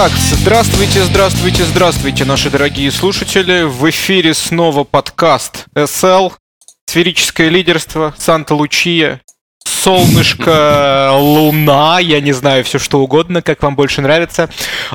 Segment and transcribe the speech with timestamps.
[0.00, 3.64] Итак, здравствуйте, здравствуйте, здравствуйте, наши дорогие слушатели.
[3.64, 6.34] В эфире снова подкаст SL,
[6.86, 9.22] сферическое лидерство, Санта-Лучия,
[9.78, 14.50] солнышко, луна, я не знаю, все что угодно, как вам больше нравится.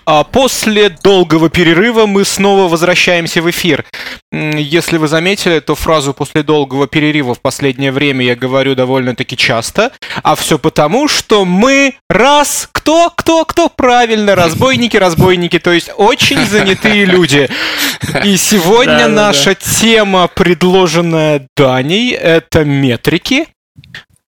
[0.06, 3.86] А после долгого перерыва мы снова возвращаемся в эфир.
[4.32, 9.92] Если вы заметили, то фразу «после долгого перерыва» в последнее время я говорю довольно-таки часто,
[10.24, 16.46] а все потому, что мы раз, кто, кто, кто, правильно, разбойники, разбойники, то есть очень
[16.46, 17.50] занятые люди.
[18.24, 23.48] И сегодня наша тема, предложенная Даней, это метрики.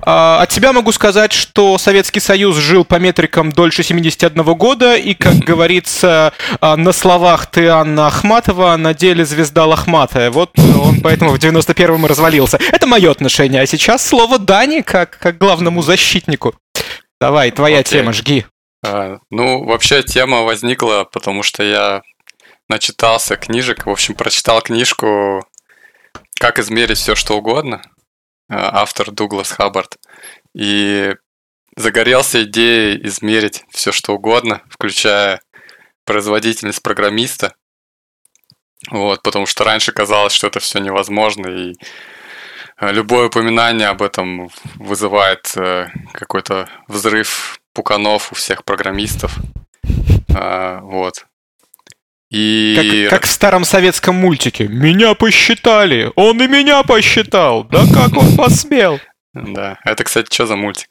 [0.04, 5.14] А, от себя могу сказать, что Советский Союз жил по метрикам дольше 71 года, и,
[5.14, 10.32] как говорится, а, на словах ты Анна Ахматова, на деле звезда лохматая.
[10.32, 12.60] Вот он поэтому в 91-м и развалился.
[12.72, 13.62] Это мое отношение.
[13.62, 16.56] А сейчас слово Дани как, как главному защитнику.
[17.22, 17.84] Давай, твоя okay.
[17.84, 18.46] тема, жги.
[18.86, 22.02] А, ну, вообще тема возникла, потому что я
[22.68, 25.48] начитался книжек, в общем, прочитал книжку
[26.38, 27.95] «Как измерить все, что угодно», Э,
[28.50, 29.98] автор Дуглас Хаббард.
[30.54, 31.16] И
[31.76, 35.42] загорелся идеей измерить все, что угодно, включая
[36.06, 37.56] производительность программиста.
[38.92, 41.74] Вот, потому что раньше казалось, что это все невозможно, и
[42.80, 49.36] э, любое упоминание об этом вызывает э, какой-то взрыв пуканов у всех программистов.
[50.28, 51.26] Вот.
[52.36, 53.08] И...
[53.08, 54.68] Как, как в старом советском мультике.
[54.68, 57.64] Меня посчитали, он и меня посчитал.
[57.64, 59.00] Да как он посмел?
[59.34, 60.90] Да, это, кстати, что за мультик?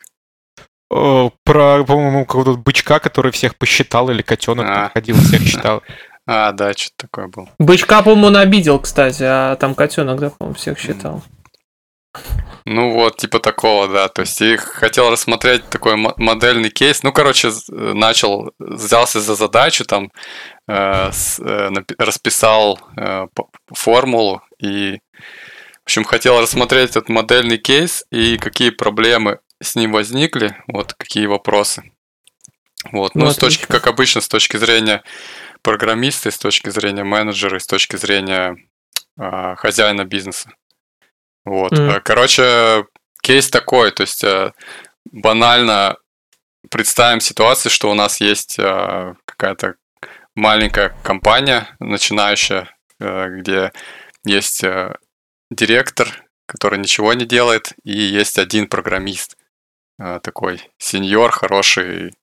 [0.88, 4.90] Про, по-моему, какого-то бычка, который всех посчитал, или котенок а.
[4.94, 5.82] ходил, всех считал.
[6.26, 7.50] А, да, что-то такое было.
[7.58, 11.22] Бычка, по-моему, он обидел, кстати, а там котенок, да, по-моему, всех считал.
[12.64, 14.08] Ну вот, типа такого, да.
[14.08, 17.02] То есть я хотел рассмотреть такой модельный кейс.
[17.02, 20.10] Ну, короче, начал, взялся за задачу, там,
[20.66, 23.26] э, с, э, расписал э,
[23.72, 25.00] формулу и,
[25.82, 31.26] в общем, хотел рассмотреть этот модельный кейс и какие проблемы с ним возникли, вот какие
[31.26, 31.82] вопросы.
[32.92, 35.02] Вот, ну, ну с точки, как обычно, с точки зрения
[35.62, 38.56] программиста, с точки зрения менеджера, с точки зрения
[39.18, 40.50] э, хозяина бизнеса.
[41.44, 41.72] Вот.
[41.72, 42.00] Mm.
[42.00, 42.86] Короче,
[43.22, 44.52] кейс такой, то есть э,
[45.12, 45.96] банально
[46.70, 49.74] представим ситуацию, что у нас есть э, какая-то
[50.34, 52.68] маленькая компания, начинающая,
[52.98, 53.72] где
[54.24, 54.64] есть
[55.50, 59.36] директор, который ничего не делает, и есть один программист,
[59.96, 62.14] такой сеньор, хороший,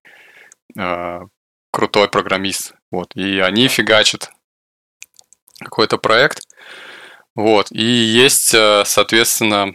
[0.75, 2.73] крутой программист.
[2.91, 3.15] Вот.
[3.15, 4.29] И они фигачат
[5.59, 6.45] какой-то проект,
[7.35, 9.73] вот, и есть, э, соответственно,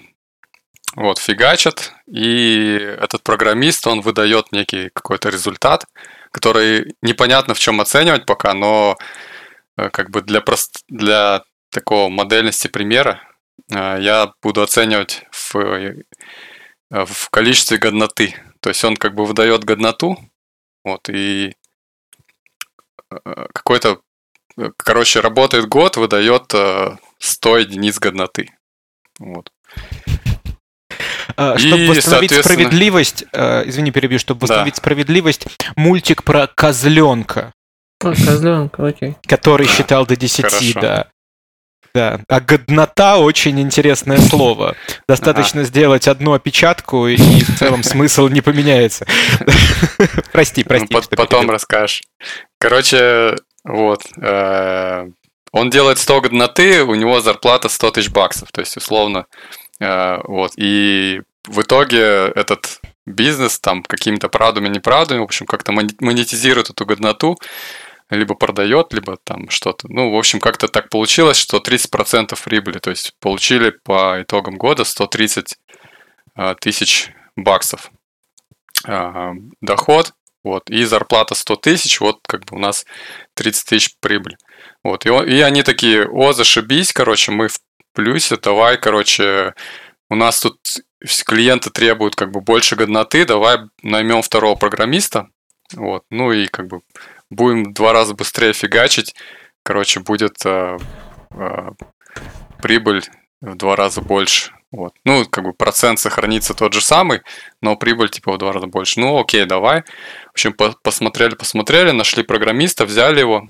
[0.94, 5.84] вот, фигачат, и этот программист, он выдает некий какой-то результат,
[6.32, 8.96] который непонятно в чем оценивать пока, но
[9.78, 10.84] э, как бы для, прост...
[10.88, 13.22] для такого модельности примера
[13.72, 15.94] э, я буду оценивать в,
[16.90, 18.34] в количестве годноты.
[18.60, 20.18] То есть он как бы выдает годноту,
[20.84, 21.54] вот, и
[23.54, 24.00] какой-то,
[24.76, 26.52] короче, работает год, выдает
[27.18, 28.50] 100 единиц годноты.
[29.18, 29.50] Вот.
[31.36, 32.42] Uh, чтобы и, восстановить соответственно...
[32.42, 34.78] справедливость, uh, извини, перебью, чтобы восстановить да.
[34.78, 37.52] справедливость, мультик про козленка.
[37.98, 39.16] Про козленка, окей.
[39.26, 40.80] Который считал до 10, Хорошо.
[40.80, 41.06] да.
[41.94, 44.76] Да, а годнота очень интересное слово.
[45.08, 45.68] Достаточно ага.
[45.68, 49.06] сделать одну опечатку, и в целом смысл не поменяется.
[50.30, 50.88] Прости, прости.
[50.90, 52.02] Ну, потом расскажешь.
[52.60, 54.02] Короче, вот.
[55.56, 59.24] Он делает 100 годноты, у него зарплата 100 тысяч баксов, то есть условно.
[59.80, 60.52] Э, вот.
[60.56, 67.38] И в итоге этот бизнес там какими-то правдами, неправдами, в общем, как-то монетизирует эту годноту,
[68.10, 69.86] либо продает, либо там что-то.
[69.88, 74.84] Ну, в общем, как-то так получилось, что 30% прибыли, то есть получили по итогам года
[74.84, 75.54] 130
[76.36, 77.90] э, тысяч баксов
[78.86, 79.30] э,
[79.62, 80.12] доход,
[80.44, 82.84] вот, и зарплата 100 тысяч, вот как бы у нас
[83.34, 84.36] 30 тысяч прибыль.
[84.86, 87.58] Вот, и, и они такие, о, зашибись, короче, мы в
[87.92, 89.52] плюсе, давай, короче,
[90.08, 90.60] у нас тут
[91.26, 95.26] клиенты требуют как бы больше годноты, давай наймем второго программиста,
[95.72, 96.82] вот, ну и как бы
[97.30, 99.16] будем два раза быстрее фигачить,
[99.64, 100.78] короче, будет э,
[101.32, 101.70] э,
[102.62, 103.02] прибыль
[103.40, 104.52] в два раза больше.
[104.70, 104.94] Вот.
[105.04, 107.22] Ну, как бы процент сохранится тот же самый,
[107.60, 109.00] но прибыль типа в два раза больше.
[109.00, 109.82] Ну, окей, давай.
[110.26, 113.48] В общем, по посмотрели, посмотрели, нашли программиста, взяли его,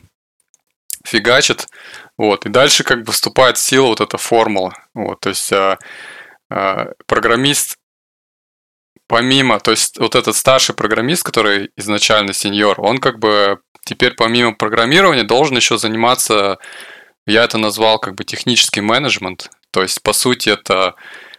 [1.06, 1.67] фигачит,
[2.19, 5.79] вот, и дальше как бы вступает в силу вот эта формула, вот, то есть а,
[6.50, 7.76] а, программист
[9.08, 14.53] помимо, то есть вот этот старший программист, который изначально сеньор, он как бы теперь помимо
[14.55, 16.58] программирования должен еще заниматься,
[17.26, 20.94] я это назвал как бы технический менеджмент, то есть по сути это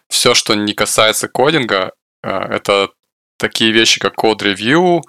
[0.09, 1.91] все, что не касается кодинга,
[2.23, 2.89] э, это
[3.37, 5.01] такие вещи, как код-ревью,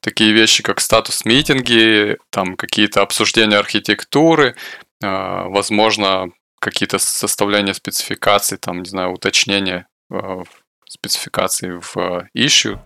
[0.00, 4.56] такие вещи, как статус-митинги, там какие-то обсуждения архитектуры,
[5.02, 10.42] э, возможно, какие-то составления спецификаций, там, не знаю, уточнения э,
[10.88, 12.78] спецификаций в issue.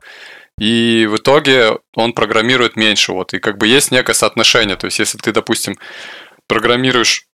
[0.59, 3.12] И в итоге он программирует меньше.
[3.12, 3.33] Вот.
[3.33, 4.77] И как бы есть некое соотношение.
[4.77, 5.79] То есть, если ты, допустим,
[6.47, 7.27] программируешь,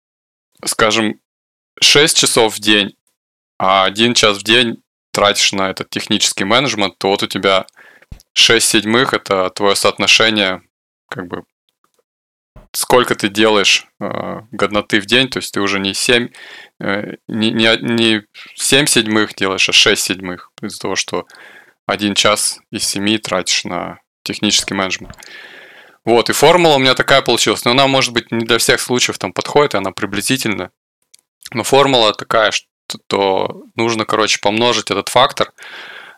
[0.64, 1.20] скажем,
[1.80, 2.94] 6 часов в день,
[3.58, 4.76] а один час в день
[5.12, 7.66] тратишь на этот технический менеджмент, то вот у тебя
[8.34, 10.62] 6 седьмых– это твое соотношение
[11.08, 11.44] как бы
[12.72, 16.28] сколько ты делаешь э, годноты в день, то есть ты уже не 7,
[16.80, 18.22] э, не, не, не
[18.56, 21.26] 7 седьмых делаешь, а 6 седьмых, из-за того, что
[21.86, 25.16] один час из 7 тратишь на технический менеджмент.
[26.04, 29.18] Вот, и формула у меня такая получилась, но она, может быть, не для всех случаев
[29.18, 30.70] там подходит, она приблизительно.
[31.52, 32.66] Но формула такая, что
[33.06, 35.52] то нужно, короче, помножить этот фактор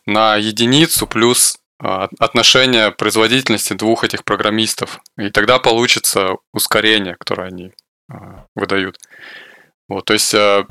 [0.07, 5.01] на единицу плюс отношение производительности двух этих программистов.
[5.19, 7.73] И тогда получится ускорение, которое они
[8.11, 8.97] а, выдают.
[9.89, 10.67] Вот, то есть а,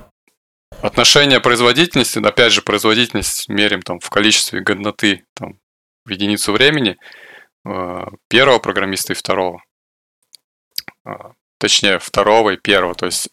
[0.82, 5.60] отношение производительности, опять же, производительность мерим там в количестве годноты там,
[6.06, 6.98] в единицу времени
[8.30, 9.64] первого программиста и второго.
[11.58, 12.94] Точнее, второго и первого.
[12.94, 13.30] То есть,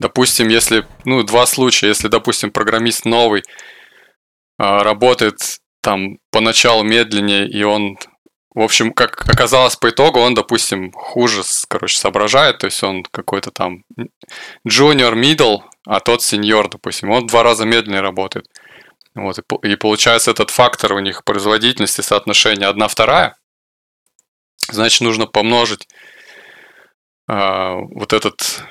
[0.00, 3.42] допустим, если, ну, два случая, если, допустим, программист новый
[4.56, 7.98] работает там поначалу медленнее, и он,
[8.54, 13.50] в общем, как оказалось по итогу, он, допустим, хуже, короче, соображает, то есть он какой-то
[13.50, 13.84] там
[14.66, 18.46] junior, middle, а тот сеньор, допустим, он в два раза медленнее работает.
[19.14, 23.36] Вот, и, и получается этот фактор у них производительности соотношения одна вторая,
[24.70, 25.86] значит, нужно помножить
[27.28, 28.64] э, вот этот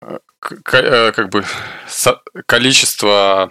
[0.00, 1.44] э, как бы
[2.46, 3.50] количество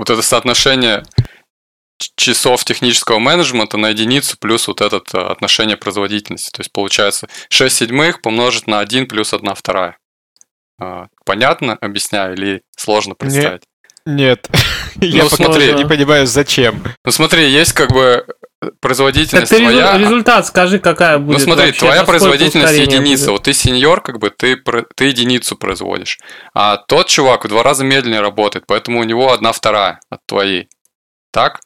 [0.00, 1.02] вот это соотношение
[2.16, 6.48] часов технического менеджмента на единицу плюс вот это э, отношение производительности.
[6.50, 9.98] То есть получается 6 седьмых помножить на 1 плюс 1 вторая.
[10.80, 13.64] А, понятно объясняю или сложно представить?
[14.06, 14.48] Нет.
[15.00, 16.82] Я ну, смотри, не понимаю, зачем.
[17.04, 18.26] Ну смотри, есть как бы
[18.80, 19.96] производительность так твоя...
[19.96, 23.26] результат скажи, какая будет Ну смотри, вообще, твоя производительность единица.
[23.26, 23.32] Будет?
[23.32, 24.56] Вот ты сеньор, как бы, ты,
[24.94, 26.18] ты единицу производишь.
[26.54, 30.68] А тот чувак в два раза медленнее работает, поэтому у него одна вторая от твоей.
[31.32, 31.60] Так?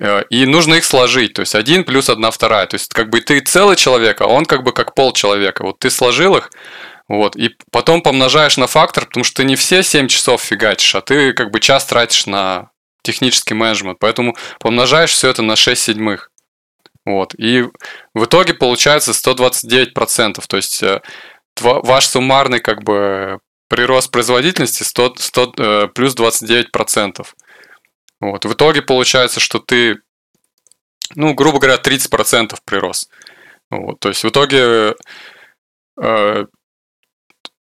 [0.00, 2.66] Э, и нужно их сложить, то есть один плюс одна вторая.
[2.66, 5.64] То есть как бы ты целый человек, а он как бы как пол человека.
[5.64, 6.50] Вот ты сложил их,
[7.08, 11.00] вот, и потом помножаешь на фактор, потому что ты не все 7 часов фигачишь, а
[11.00, 12.70] ты как бы час тратишь на
[13.02, 13.98] технический менеджмент.
[13.98, 16.30] Поэтому помножаешь все это на 6 седьмых.
[17.06, 17.34] Вот.
[17.38, 17.62] И
[18.12, 20.44] в итоге получается 129%.
[20.46, 21.00] То есть э,
[21.60, 23.38] ваш суммарный как бы
[23.68, 27.26] прирост производительности 100, 100, э, плюс 29%.
[28.20, 28.44] Вот.
[28.44, 30.00] В итоге получается, что ты,
[31.14, 33.10] ну, грубо говоря, 30% прирост.
[33.70, 34.00] Вот.
[34.00, 34.94] То есть в итоге
[36.02, 36.44] э,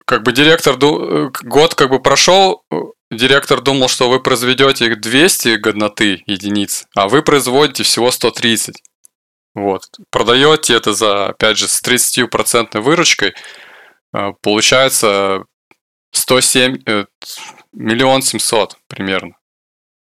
[0.08, 2.64] как бы директор э, год как бы прошел,
[3.10, 8.84] Директор думал, что вы произведете 200 годноты единиц, а вы производите всего 130.
[9.56, 9.84] Вот.
[10.12, 13.34] Продаете это за, опять же, с 30% выручкой,
[14.14, 15.46] э, получается
[16.12, 17.06] 107, э,
[17.72, 19.38] миллион семьсот примерно.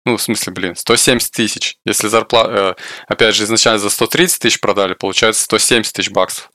[0.07, 1.77] Ну, в смысле, блин, 170 тысяч.
[1.85, 2.77] Если зарплата,
[3.09, 6.51] опять же, изначально за 130 тысяч продали, получается 170 тысяч баксов.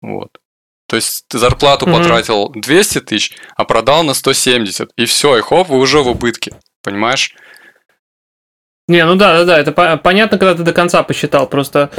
[0.00, 0.30] Вот.
[0.86, 1.98] То есть ты зарплату mm-hmm.
[1.98, 4.90] потратил 200 тысяч, а продал на 170.
[4.96, 6.52] И все, и хоп, вы уже в убытке.
[6.82, 7.34] Понимаешь?
[8.88, 11.48] Не, ну да, да, да, это по- понятно, когда ты до конца посчитал.
[11.48, 11.90] Просто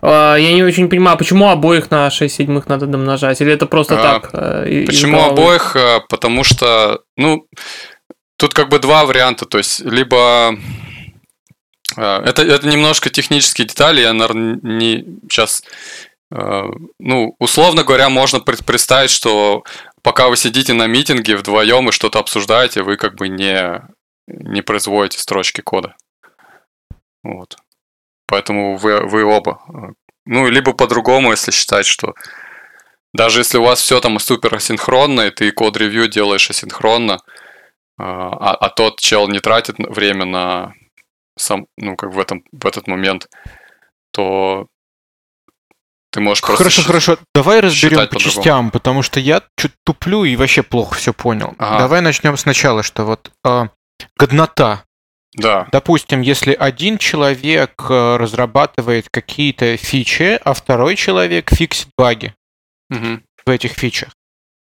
[0.00, 3.98] э, я не очень понимаю, почему обоих на 6 седьмых надо домножать, или это просто
[3.98, 4.30] а, так?
[4.32, 5.76] Э, почему обоих?
[5.76, 7.46] Э, потому что, ну,
[8.38, 9.44] тут как бы два варианта.
[9.44, 10.56] То есть, либо
[11.98, 15.62] э, это, это немножко технические детали, я, наверное, не, сейчас
[16.30, 19.64] ну, условно говоря, можно представить, что
[20.02, 23.82] пока вы сидите на митинге вдвоем и что-то обсуждаете, вы как бы не,
[24.28, 25.96] не производите строчки кода.
[27.22, 27.56] Вот.
[28.26, 29.60] Поэтому вы, вы оба.
[30.24, 32.14] Ну, либо по-другому, если считать, что
[33.12, 37.18] даже если у вас все там супер асинхронно, и ты код-ревью делаешь асинхронно, э,
[37.98, 40.74] а, а тот чел не тратит время на
[41.36, 43.28] сам, ну, как в, этом, в этот момент,
[44.12, 44.68] то
[46.10, 47.18] ты можешь просто Хорошо, хорошо.
[47.34, 51.54] Давай разберем по частям, потому что я чуть туплю и вообще плохо все понял.
[51.58, 51.78] Ага.
[51.78, 53.68] Давай начнем сначала, что вот э,
[54.16, 54.84] годнота.
[55.34, 55.68] Да.
[55.70, 62.34] Допустим, если один человек э, разрабатывает какие-то фичи, а второй человек фиксит баги
[62.88, 63.22] Мгм.
[63.46, 64.10] в этих фичах,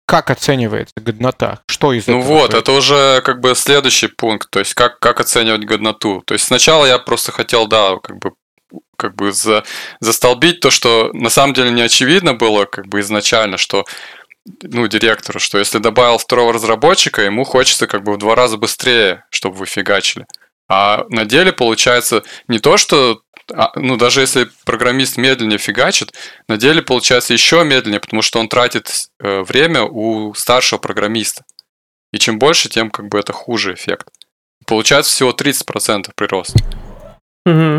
[0.08, 1.60] как оценивается годнота?
[1.68, 2.28] Что из Ну этого?
[2.32, 2.62] вот, происходит?
[2.62, 6.22] это уже как бы следующий пункт, то есть как, как оценивать годноту.
[6.26, 8.32] То есть сначала я просто хотел, да, как бы
[8.96, 9.64] как бы за,
[10.00, 13.84] застолбить то, что на самом деле не очевидно было как бы изначально, что
[14.62, 19.24] ну, директору, что если добавил второго разработчика, ему хочется как бы в два раза быстрее,
[19.30, 20.26] чтобы вы фигачили.
[20.68, 23.20] А на деле получается не то, что
[23.54, 26.12] а, ну, даже если программист медленнее фигачит,
[26.48, 31.44] на деле получается еще медленнее, потому что он тратит э, время у старшего программиста.
[32.12, 34.08] И чем больше, тем как бы это хуже эффект.
[34.66, 36.56] Получается всего 30% прирост.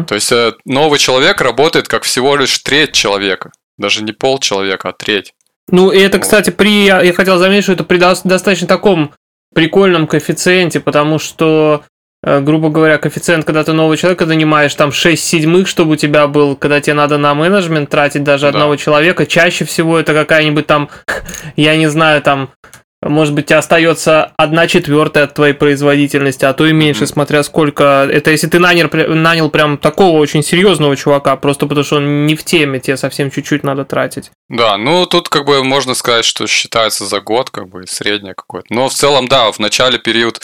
[0.08, 3.52] То есть э, новый человек работает как всего лишь треть человека.
[3.78, 5.34] Даже не пол человека, а треть.
[5.70, 6.24] Ну, и это, Вот.
[6.24, 9.12] кстати, при, я, хотел заметить, что это при дос- достаточно таком
[9.54, 11.84] прикольном коэффициенте, потому что,
[12.24, 16.28] э, грубо говоря, коэффициент, когда ты нового человека нанимаешь, там 6 седьмых, чтобы у тебя
[16.28, 18.50] был, когда тебе надо на менеджмент тратить даже Да.
[18.50, 20.90] одного человека, чаще всего это какая-нибудь там,
[21.58, 22.52] я не знаю, там,
[23.02, 27.08] может быть, тебе остается одна четвертая от твоей производительности, а то и меньше, Мгм.
[27.14, 28.08] смотря сколько.
[28.12, 32.36] Это если ты нанял, нанял прям такого очень серьезного чувака, просто потому что он не
[32.36, 34.32] в теме, тебе совсем чуть-чуть надо тратить.
[34.50, 38.74] Да, ну тут как бы можно сказать, что считается за год, как бы среднее какое-то.
[38.74, 40.42] Но в целом, да, в начале период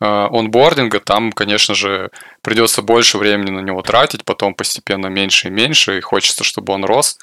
[0.00, 2.10] э, онбординга там, конечно же,
[2.42, 6.84] придется больше времени на него тратить, потом постепенно меньше и меньше, и хочется, чтобы он
[6.84, 7.18] рос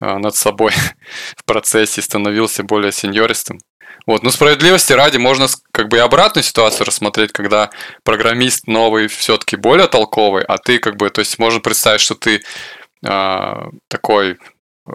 [0.00, 0.72] э, над собой
[1.36, 3.58] в процессе становился более сеньористым.
[4.06, 7.70] Вот, ну справедливости ради можно как бы и обратную ситуацию рассмотреть, когда
[8.02, 12.42] программист новый все-таки более толковый, а ты как бы, то есть можно представить, что ты
[13.04, 14.90] а, такой э,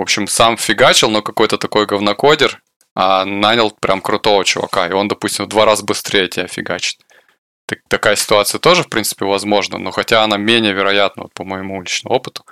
[0.00, 2.62] в общем, сам фигачил, но какой-то такой говнокодер,
[2.94, 7.00] а нанял прям крутого чувака, и он, допустим, в два раза быстрее тебя фигачит.
[7.66, 11.82] Так- такая ситуация тоже, в принципе, возможна, но хотя она менее вероятна, вот, по моему
[11.82, 12.44] личному опыту.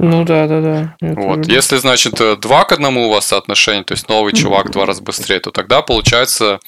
[0.00, 0.96] Ну да, да, да.
[1.00, 1.36] Это Вот.
[1.38, 1.52] верно.
[1.52, 4.86] Если, значит, э, два к одному у вас соотношение, то есть новый чувак в два
[4.86, 6.60] раза быстрее, то тогда получается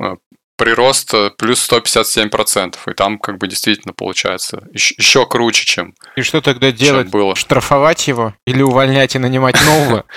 [0.00, 0.14] э,
[0.56, 2.76] прирост э, плюс 157%.
[2.88, 7.08] И там как бы действительно получается еще, еще круче, чем, И что тогда чем делать?
[7.08, 7.34] было.
[7.34, 10.04] Штрафовать его или увольнять и нанимать нового?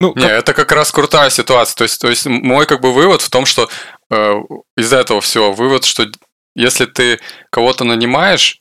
[0.00, 1.76] Ну, Не, это как раз крутая ситуация.
[1.76, 3.68] То есть, то есть мой как бы вывод в том, что
[4.10, 4.34] э,
[4.76, 6.06] из этого всего вывод, что
[6.56, 8.58] если ты кого-то нанимаешь,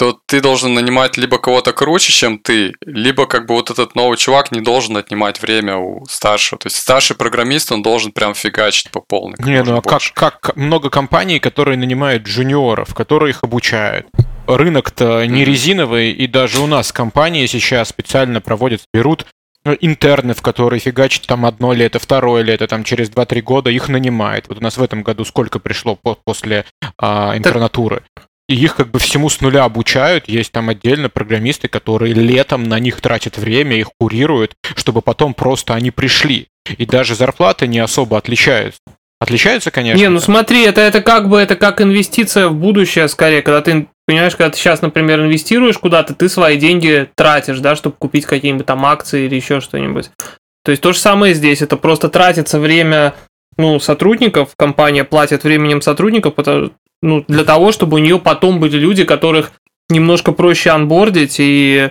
[0.00, 4.16] то ты должен нанимать либо кого-то круче, чем ты, либо как бы вот этот новый
[4.16, 6.58] чувак не должен отнимать время у старшего.
[6.58, 9.36] То есть старший программист, он должен прям фигачить по полной.
[9.40, 10.14] Не, ну а как, больше.
[10.14, 14.06] как много компаний, которые нанимают джуниоров, которые их обучают.
[14.46, 19.26] Рынок-то не резиновый, и даже у нас компании сейчас специально проводят, берут
[19.66, 24.48] э, интернов, которые фигачат там одно лето, второе лето, там через 2-3 года их нанимает.
[24.48, 26.64] Вот у нас в этом году сколько пришло по- после
[26.96, 28.02] а, интернатуры.
[28.50, 30.28] И их как бы всему с нуля обучают.
[30.28, 35.74] Есть там отдельно программисты, которые летом на них тратят время, их курируют, чтобы потом просто
[35.74, 36.48] они пришли.
[36.76, 38.80] И даже зарплаты не особо отличаются.
[39.20, 40.00] Отличаются, конечно.
[40.00, 43.86] Не, ну смотри, это, это как бы это как инвестиция в будущее, скорее, когда ты
[44.04, 48.66] понимаешь, когда ты сейчас, например, инвестируешь куда-то, ты свои деньги тратишь, да, чтобы купить какие-нибудь
[48.66, 50.10] там акции или еще что-нибудь.
[50.64, 53.14] То есть то же самое здесь, это просто тратится время
[53.56, 56.70] ну, сотрудников, компания платит временем сотрудников, потому,
[57.02, 59.52] ну, для того, чтобы у нее потом были люди, которых
[59.88, 61.90] немножко проще анбордить и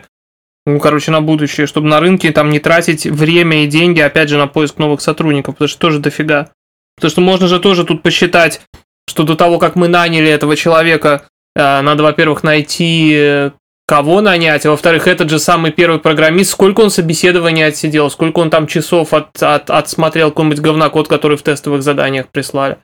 [0.65, 4.37] ну, короче, на будущее, чтобы на рынке там не тратить время и деньги, опять же,
[4.37, 6.51] на поиск новых сотрудников, потому что тоже дофига.
[6.95, 8.61] Потому что можно же тоже тут посчитать,
[9.07, 11.23] что до того, как мы наняли этого человека,
[11.55, 13.51] э, надо, во-первых, найти э,
[13.89, 18.51] кого нанять, а во-вторых, этот же самый первый программист, сколько он собеседований отсидел, сколько он
[18.51, 22.77] там часов от, от- отсмотрел какой-нибудь говнокод, который в тестовых заданиях прислали,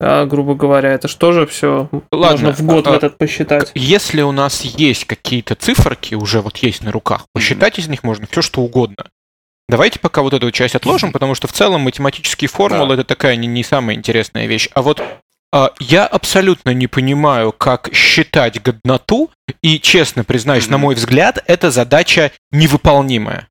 [0.00, 0.92] Э, грубо говоря.
[0.92, 3.70] Это же тоже все Ладно, можно в год а- в этот посчитать.
[3.74, 8.26] Если у нас есть какие-то циферки, уже вот есть на руках, посчитать из них можно
[8.30, 9.04] все что угодно.
[9.68, 13.02] Давайте пока вот эту часть отложим, потому что в целом математические формулы Да.
[13.02, 14.68] это такая не, не самая интересная вещь.
[14.74, 15.04] А вот а,
[15.78, 19.30] я абсолютно не понимаю, как считать годноту,
[19.62, 20.82] и честно признаюсь, на Мгм.
[20.86, 23.48] мой взгляд, эта задача невыполнимая.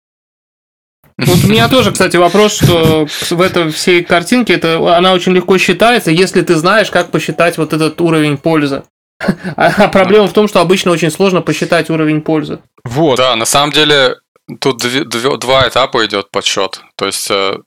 [1.17, 5.57] Вот у меня тоже, кстати, вопрос, что в этой всей картинке это, она очень легко
[5.57, 8.83] считается, если ты знаешь, как посчитать вот этот уровень пользы.
[9.55, 12.59] А а проблема в том, что обычно очень сложно посчитать уровень пользы.
[12.83, 13.17] Вот.
[13.17, 14.17] Да, на самом деле
[14.59, 16.81] тут две- две- два этапа идет подсчет.
[16.97, 17.57] То есть э,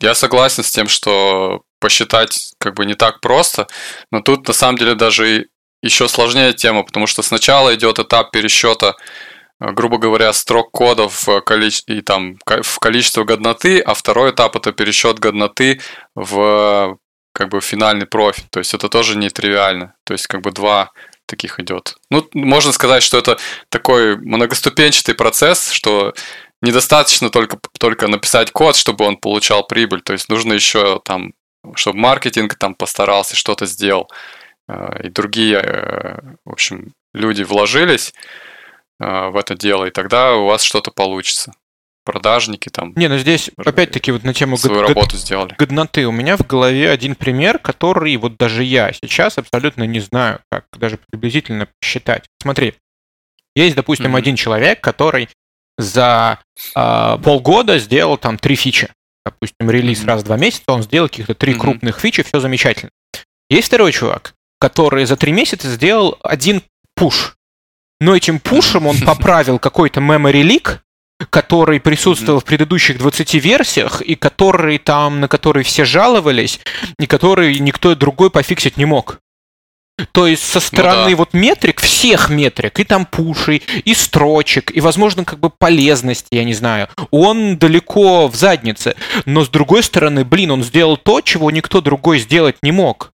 [0.00, 3.68] я согласен с тем, что посчитать как бы не так просто,
[4.10, 5.46] но тут на самом деле даже
[5.82, 8.96] еще сложнее тема, потому что сначала идет этап пересчета,
[9.60, 14.56] э, грубо говоря, строк кодов в, количе- и там в количество годноты, а второй этап
[14.56, 15.80] это пересчет годноты
[16.16, 16.98] в
[17.32, 18.46] как бы финальный профит.
[18.50, 19.94] То есть это тоже нетривиально.
[20.04, 20.90] То есть как бы два
[21.26, 21.94] таких идет.
[22.10, 23.38] Ну, можно сказать, что это
[23.68, 26.14] такой многоступенчатый процесс, что
[26.62, 30.00] недостаточно только, только написать код, чтобы он получал прибыль.
[30.00, 31.32] То есть нужно еще там,
[31.74, 34.10] чтобы маркетинг там постарался, что-то сделал.
[34.68, 38.14] Э, и другие, э, в общем, люди вложились
[39.00, 41.52] э, в это дело, и тогда у вас что-то получится
[42.06, 42.92] продажники там.
[42.96, 45.54] Не, ну здесь опять-таки вот на тему свою год, работу сделали.
[45.58, 46.06] годноты.
[46.06, 50.66] У меня в голове один пример, который вот даже я сейчас абсолютно не знаю, как
[50.78, 52.24] даже приблизительно посчитать.
[52.40, 52.74] Смотри,
[53.56, 54.18] есть, допустим, mm-hmm.
[54.18, 55.28] один человек, который
[55.76, 56.38] за
[56.74, 58.88] э, полгода сделал там три фичи.
[59.26, 60.06] Допустим, релиз mm-hmm.
[60.06, 61.58] раз в два месяца, он сделал каких-то три mm-hmm.
[61.58, 62.90] крупных фичи, все замечательно.
[63.50, 66.62] Есть второй чувак, который за три месяца сделал один
[66.94, 67.34] пуш.
[68.00, 70.78] Но этим пушем он поправил какой-то memory leak,
[71.28, 72.42] который присутствовал mm-hmm.
[72.42, 76.60] в предыдущих 20 версиях, и который там, на который все жаловались,
[77.00, 79.18] и который никто другой пофиксить не мог.
[80.12, 81.16] То есть со стороны ну, да.
[81.16, 86.44] вот метрик, всех метрик, и там пушей, и строчек, и, возможно, как бы полезности, я
[86.44, 88.94] не знаю, он далеко в заднице.
[89.24, 93.12] Но с другой стороны, блин, он сделал то, чего никто другой сделать не мог.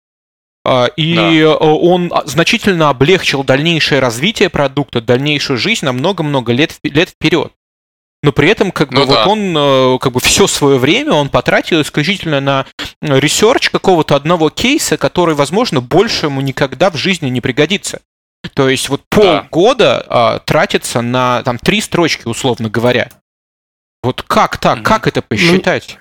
[0.66, 1.56] А, и да.
[1.56, 7.52] он значительно облегчил дальнейшее развитие продукта, дальнейшую жизнь на много-много лет, лет вперед
[8.26, 9.24] но при этом как ну, бы да.
[9.24, 12.66] вот он э, как бы все свое время он потратил исключительно на
[13.00, 18.00] research какого-то одного кейса, который, возможно, больше ему никогда в жизни не пригодится.
[18.54, 20.06] То есть вот полгода да.
[20.08, 23.10] а, тратится на там три строчки, условно говоря.
[24.02, 24.78] Вот как так?
[24.78, 24.82] Mm-hmm.
[24.82, 25.98] Как это посчитать?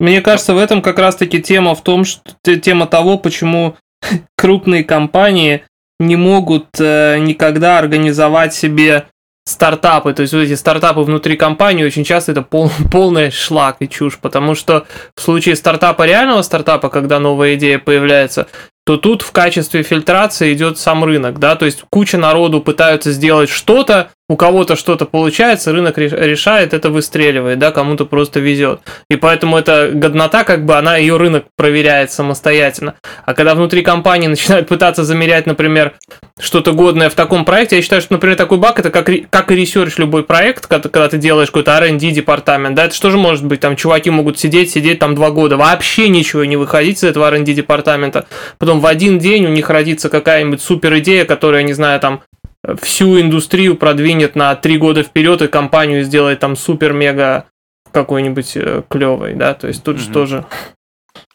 [0.00, 3.76] Мне кажется, в этом как раз-таки тема в том, что тема того, почему
[4.36, 5.64] крупные компании
[6.00, 9.06] не могут э, никогда организовать себе
[9.44, 13.88] стартапы, то есть вот эти стартапы внутри компании очень часто это пол, полная шлак и
[13.88, 18.46] чушь, потому что в случае стартапа, реального стартапа, когда новая идея появляется,
[18.84, 23.50] то тут в качестве фильтрации идет сам рынок, да, то есть куча народу пытаются сделать
[23.50, 28.80] что-то, у кого-то что-то получается, рынок решает, это выстреливает, да, кому-то просто везет.
[29.10, 32.94] И поэтому эта годнота, как бы, она ее рынок проверяет самостоятельно.
[33.26, 35.92] А когда внутри компании начинают пытаться замерять, например,
[36.40, 39.54] что-то годное в таком проекте, я считаю, что, например, такой баг это как, как и
[39.54, 43.44] research любой проект, когда, когда ты делаешь какой-то R&D департамент, да, это что же может
[43.44, 47.26] быть, там чуваки могут сидеть, сидеть там два года, вообще ничего не выходить из этого
[47.26, 48.24] R&D департамента,
[48.56, 52.22] потом в один день у них родится какая-нибудь супер идея, которая, не знаю, там
[52.80, 57.46] всю индустрию продвинет на три года вперед и компанию сделает там супер-мега
[57.90, 60.00] какой-нибудь э, клевой, да, то есть тут mm-hmm.
[60.00, 60.46] же тоже...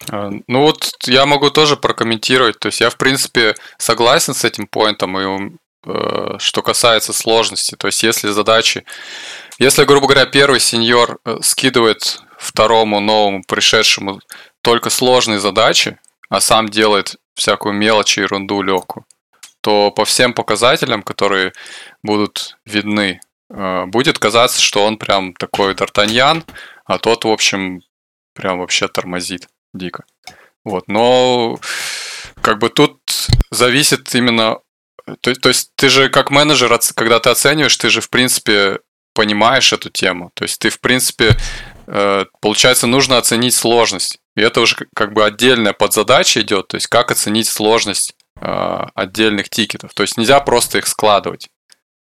[0.10, 4.68] А, ну вот я могу тоже прокомментировать, то есть я в принципе согласен с этим
[4.68, 5.52] поинтом, и
[5.86, 8.86] э, что касается сложности, то есть если задачи,
[9.60, 14.22] если, грубо говоря, первый сеньор э, скидывает второму новому пришедшему
[14.62, 15.98] только сложные задачи,
[16.30, 19.06] а сам делает всякую мелочь и ерунду легкую,
[19.68, 21.52] то по всем показателям, которые
[22.02, 26.46] будут видны, э, будет казаться, что он прям такой Д'Артаньян,
[26.86, 27.82] а тот, в общем,
[28.34, 30.06] прям вообще тормозит дико.
[30.64, 31.60] Вот, но
[32.42, 33.02] как бы тут
[33.52, 34.60] зависит именно...
[35.20, 38.80] То, то есть ты же как менеджер, когда ты оцениваешь, ты же в принципе
[39.14, 40.32] понимаешь эту тему.
[40.34, 41.36] То есть ты в принципе,
[41.88, 44.20] э, получается, нужно оценить сложность.
[44.38, 49.94] И это уже как бы отдельная подзадача идет, то есть как оценить сложность отдельных тикетов.
[49.94, 51.50] То есть нельзя просто их складывать.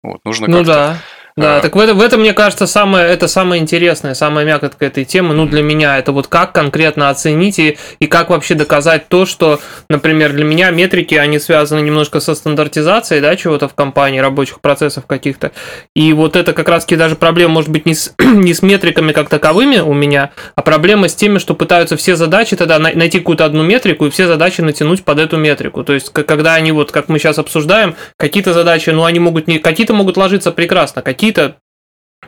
[0.02, 0.96] Вот, нужно ну как-то да.
[1.36, 1.60] Да, а...
[1.60, 5.34] так в этом, в этом, мне кажется, самое, это самое интересное, самая мякотка этой темы,
[5.34, 9.58] ну, для меня, это вот как конкретно оценить и, и как вообще доказать то, что,
[9.88, 15.06] например, для меня метрики, они связаны немножко со стандартизацией, да, чего-то в компании, рабочих процессов
[15.06, 15.52] каких-то,
[15.96, 19.30] и вот это как раз-таки даже проблема, может быть, не с, не с метриками как
[19.30, 23.62] таковыми у меня, а проблема с теми, что пытаются все задачи тогда найти какую-то одну
[23.62, 27.18] метрику и все задачи натянуть под эту метрику, то есть, когда они вот, как мы
[27.18, 31.58] сейчас обсуждаем, какие-то задачи, ну, они могут не, какие-то могут ложиться прекрасно, какие какие-то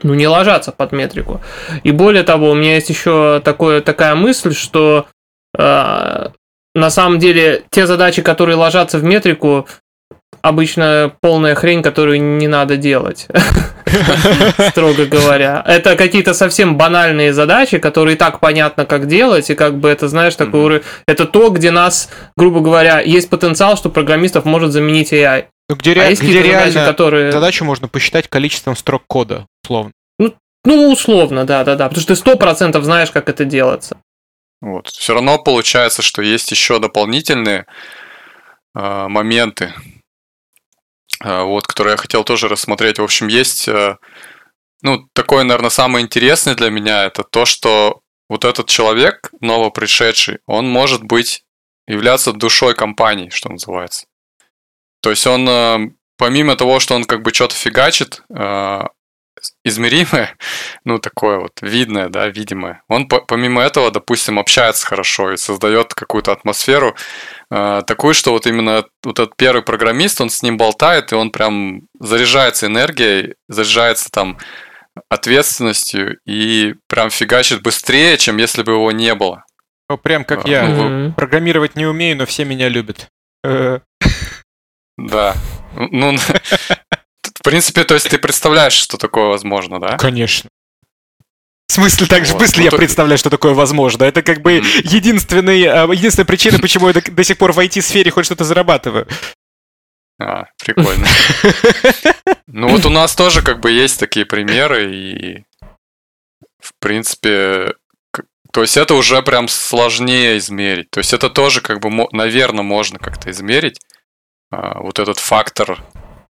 [0.04, 1.40] ну, не ложатся под метрику.
[1.82, 5.06] И более того, у меня есть еще такое, такая мысль, что
[5.58, 6.28] э,
[6.74, 9.66] на самом деле те задачи, которые ложатся в метрику,
[10.42, 13.26] обычно полная хрень, которую не надо делать,
[14.70, 15.60] строго говоря.
[15.66, 20.06] Это какие-то совсем банальные задачи, которые и так понятно, как делать, и как бы это,
[20.06, 20.82] знаешь, такой уровень...
[21.08, 25.46] Это то, где нас, грубо говоря, есть потенциал, что программистов может заменить AI.
[25.68, 26.14] Ну, где, а ре...
[26.14, 27.32] где реально задачи, которые...
[27.32, 29.92] задачу можно посчитать количеством строк кода, условно.
[30.18, 31.88] Ну, ну условно, да, да, да.
[31.88, 33.98] Потому что ты сто процентов знаешь, как это делается.
[34.60, 34.88] Вот.
[34.88, 37.66] Все равно получается, что есть еще дополнительные
[38.74, 39.74] э, моменты,
[41.22, 42.98] э, вот, которые я хотел тоже рассмотреть.
[42.98, 43.96] В общем, есть, э,
[44.82, 50.68] ну, такое, наверное, самое интересное для меня, это то, что вот этот человек, новопришедший, он
[50.68, 51.42] может быть
[51.86, 54.06] являться душой компании, что называется.
[55.04, 58.80] То есть он, э, помимо того, что он как бы что-то фигачит, э,
[59.62, 60.34] измеримое,
[60.86, 62.80] ну, такое вот видное, да, видимое.
[62.88, 66.96] Он помимо этого, допустим, общается хорошо и создает какую-то атмосферу
[67.50, 71.30] э, такую, что вот именно вот этот первый программист, он с ним болтает, и он
[71.30, 74.38] прям заряжается энергией, заряжается там
[75.10, 79.44] ответственностью и прям фигачит быстрее, чем если бы его не было.
[79.90, 80.66] Ну, прям как я.
[80.66, 83.10] Ну, Программировать не умею, но все меня любят.
[84.98, 85.02] Э.
[85.02, 85.36] Да.
[85.74, 86.16] Ну,
[87.22, 89.96] в принципе, то есть ты представляешь, что такое возможно, да?
[89.96, 90.50] Конечно.
[91.66, 92.40] В смысле, так же вот.
[92.40, 92.76] быстро ну, я то...
[92.76, 94.04] представляю, что такое возможно.
[94.04, 94.80] Это как бы mm-hmm.
[94.84, 99.08] единственный, а, единственная причина, почему я до, до сих пор в IT-сфере хоть что-то зарабатываю.
[100.20, 101.06] А, прикольно.
[102.46, 105.44] Ну вот у нас тоже как бы есть такие примеры, и
[106.60, 107.74] в принципе,
[108.52, 110.88] то есть это уже прям сложнее измерить.
[110.90, 113.80] То есть это тоже как бы, наверное, можно как-то измерить.
[114.54, 115.82] А, вот этот фактор,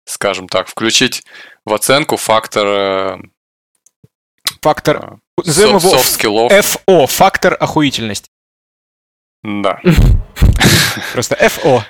[0.04, 1.24] скажем так, включить
[1.64, 2.66] в оценку фактор...
[2.66, 3.18] Э,
[4.60, 4.96] фактор...
[4.96, 6.52] А, софт-скиллов.
[6.52, 8.28] ФО, фактор охуительности.
[9.42, 9.80] Да.
[11.12, 11.82] Просто FO.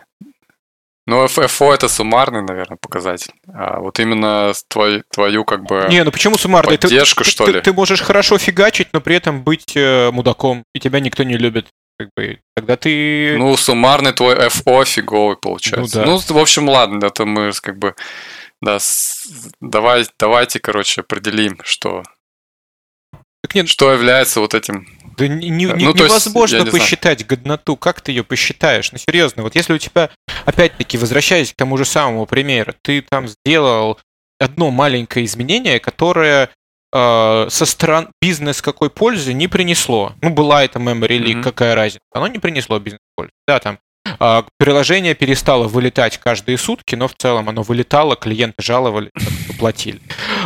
[1.06, 3.34] Ну, FFO это суммарный, наверное, показатель.
[3.52, 6.78] А вот именно твой, твою как бы Не, ну почему суммарный?
[6.78, 7.60] Поддержку, ты, что ты, ли?
[7.60, 11.66] Ты, можешь хорошо фигачить, но при этом быть э, мудаком, и тебя никто не любит.
[12.02, 13.36] Как бы, тогда ты...
[13.38, 16.00] Ну, суммарный твой FO фиговый получается.
[16.00, 16.24] Ну, да.
[16.28, 17.94] ну в общем, ладно, это мы как бы...
[18.60, 19.28] Да, с,
[19.60, 22.02] давай, давайте, короче, определим, что...
[23.42, 24.86] Так нет, что является вот этим
[25.16, 27.28] да не, не, ну, невозможно есть, посчитать знаю.
[27.28, 27.76] годноту.
[27.76, 28.92] Как ты ее посчитаешь?
[28.92, 30.10] Ну, серьезно, вот если у тебя,
[30.44, 33.98] опять-таки, возвращаясь к тому же самому примеру, ты там сделал
[34.40, 36.50] одно маленькое изменение, которое
[36.92, 40.14] э, со стороны бизнес какой пользы не принесло.
[40.20, 41.42] Ну, была это memory leak, mm-hmm.
[41.42, 42.04] какая разница?
[42.12, 43.32] Оно не принесло бизнес пользы.
[43.46, 43.78] Да, там
[44.20, 49.10] э, приложение перестало вылетать каждые сутки, но в целом оно вылетало, клиенты жаловали,
[49.58, 50.00] платили.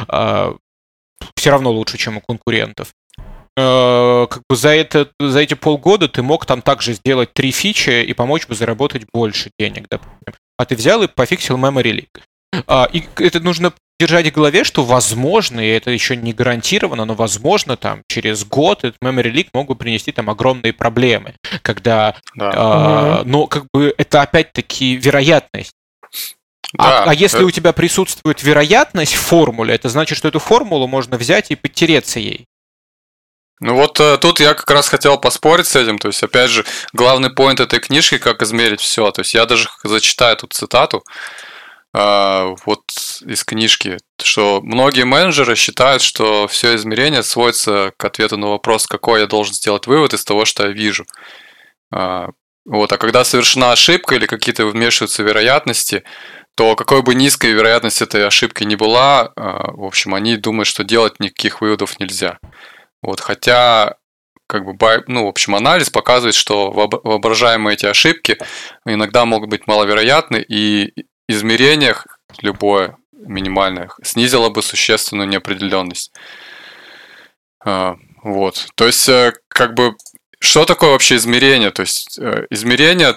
[0.09, 0.55] Э,
[1.37, 2.93] все равно лучше, чем у конкурентов.
[3.59, 8.03] Э, как бы за, это, за эти полгода ты мог там также сделать три фичи
[8.03, 10.35] и помочь бы заработать больше денег, допустим.
[10.59, 12.21] А ты взял и пофиксил memory leak.
[12.67, 17.15] А, и это нужно держать в голове, что возможно, и это еще не гарантированно, но
[17.15, 22.53] возможно там через год этот memory leak могут принести там огромные проблемы, когда, да.
[22.55, 25.73] а, но как бы это опять-таки вероятность.
[26.79, 27.47] А, да, а, а если это...
[27.47, 32.21] у тебя присутствует вероятность в формуле, это значит, что эту формулу можно взять и подтереться
[32.21, 32.47] ей.
[33.61, 35.99] Ну вот э, тут я как раз хотел поспорить с этим.
[35.99, 39.11] То есть, опять же, главный поинт этой книжки, как измерить все.
[39.11, 41.11] То есть я даже зачитаю тут цитату э,
[41.97, 42.83] вот
[43.25, 49.21] из книжки, что многие менеджеры считают, что все измерение сводится к ответу на вопрос, какой
[49.21, 51.07] я должен сделать вывод из того, что я вижу.
[51.95, 52.29] Э,
[52.65, 56.03] вот, а когда совершена ошибка или какие-то вмешиваются вероятности,
[56.57, 60.85] то какой бы низкой вероятность этой ошибки не была, э, в общем, они думают, что
[60.85, 62.39] делать никаких выводов нельзя.
[63.03, 63.97] Вот, хотя
[64.49, 68.39] как бы, ну, в общем, анализ показывает, что воображаемые эти ошибки
[68.85, 72.07] иногда могут быть маловероятны, и измерениях
[72.41, 76.13] любое минимальное снизило бы существенную неопределенность.
[77.65, 78.67] А, вот.
[78.75, 79.97] То есть, э, как бы,
[80.41, 81.71] что такое вообще измерение?
[81.71, 83.17] То есть, э, измерение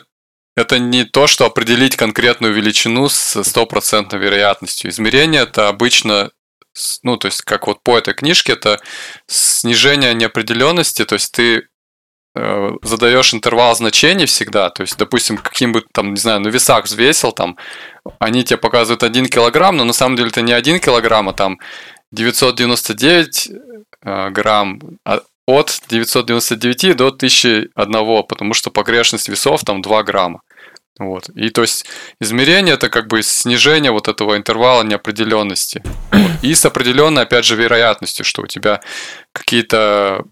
[0.56, 4.90] это не то, что определить конкретную величину с стопроцентной вероятностью.
[4.90, 6.32] Измерение это обычно
[7.04, 8.80] ну, то есть, как вот по этой книжке, это
[9.28, 11.68] снижение неопределенности, то есть ты
[12.36, 16.86] э, задаешь интервал значений всегда, то есть, допустим, каким бы там, не знаю, на весах
[16.86, 17.58] взвесил, там,
[18.20, 21.60] они тебе показывают 1 килограмм, но на самом деле это не 1 килограмм, а там
[22.12, 23.50] 999
[24.04, 30.42] э, грамм, а от 999 до 1001, потому что погрешность весов там 2 грамма.
[31.00, 31.30] Вот.
[31.30, 31.86] И то есть
[32.20, 35.82] измерение это как бы снижение вот этого интервала неопределенности.
[36.12, 36.32] Вот.
[36.42, 38.82] И с определенной, опять же, вероятностью, что у тебя
[39.32, 40.24] какие-то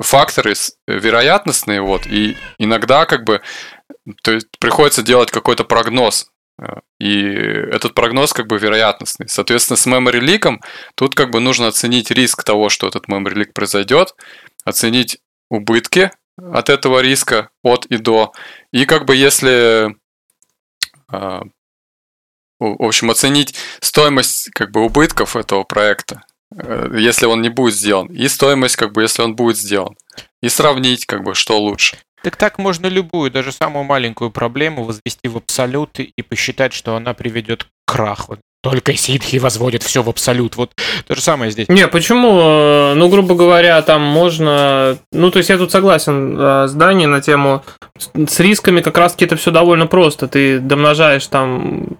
[0.00, 0.54] факторы
[0.86, 3.40] вероятностные, вот, и иногда как бы
[4.22, 6.30] то есть приходится делать какой-то прогноз,
[6.98, 9.28] и этот прогноз как бы вероятностный.
[9.28, 10.58] Соответственно, с memory leak
[10.94, 14.14] тут как бы нужно оценить риск того, что этот memory leak произойдет,
[14.64, 18.32] оценить убытки от этого риска от и до.
[18.72, 19.96] И как бы если
[21.08, 21.42] а,
[22.60, 28.06] в общем, оценить стоимость как бы убытков этого проекта, э, если он не будет сделан,
[28.08, 29.96] и стоимость, как бы, если он будет сделан,
[30.42, 31.96] и сравнить, как бы, что лучше.
[32.22, 37.14] Так так можно любую, даже самую маленькую проблему возвести в абсолюты и посчитать, что она
[37.14, 38.36] приведет к краху.
[38.62, 40.56] только ситхи возводят все в абсолют.
[40.56, 40.72] Вот
[41.06, 41.68] то же самое здесь.
[41.68, 42.94] Не, почему?
[42.94, 44.98] Ну, грубо говоря, там можно...
[45.12, 47.64] Ну, то есть я тут согласен э, с Даней на тему...
[48.14, 50.28] С рисками как раз-таки это все довольно просто.
[50.28, 51.98] Ты домножаешь там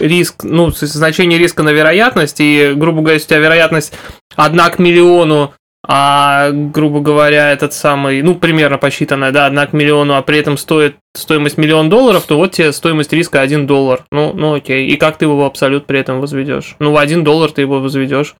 [0.00, 3.92] риск, ну, значение риска на вероятность, и, грубо говоря, если у тебя вероятность
[4.36, 5.54] 1 к миллиону
[5.88, 10.58] а, грубо говоря, этот самый, ну, примерно посчитанная, да, одна к миллиону, а при этом
[10.58, 14.04] стоит стоимость миллион долларов, то вот тебе стоимость риска 1 доллар.
[14.10, 14.88] Ну, ну окей.
[14.88, 16.74] И как ты его в абсолют при этом возведешь?
[16.80, 18.34] Ну, в 1 доллар ты его возведешь.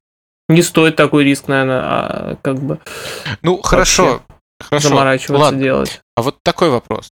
[0.49, 2.79] Не стоит такой риск, наверное, а, как бы.
[3.41, 4.21] Ну, хорошо.
[4.59, 4.89] Хорошо.
[4.89, 5.61] Заморачиваться Ладно.
[5.61, 6.01] делать.
[6.15, 7.09] А вот такой вопрос.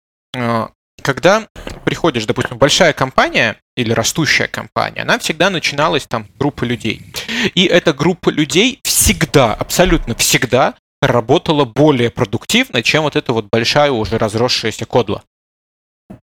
[1.03, 1.49] Когда
[1.85, 7.03] приходишь, допустим, большая компания или растущая компания, она всегда начиналась там группы людей.
[7.55, 13.91] И эта группа людей всегда, абсолютно всегда работала более продуктивно, чем вот эта вот большая
[13.91, 15.23] уже разросшаяся кодла.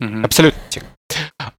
[0.01, 0.25] Mm-hmm.
[0.25, 0.61] Абсолютно.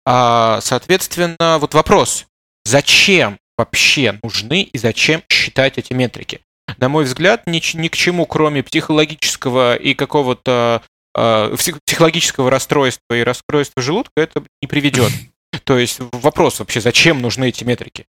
[0.06, 2.26] А, соответственно, вот вопрос,
[2.64, 6.40] зачем вообще нужны и зачем считать эти метрики?
[6.78, 10.82] На мой взгляд, ни, ни к чему, кроме психологического и какого-то
[11.14, 15.12] психологического расстройства и расстройства желудка, это не приведет.
[15.64, 18.06] То есть вопрос вообще, зачем нужны эти метрики?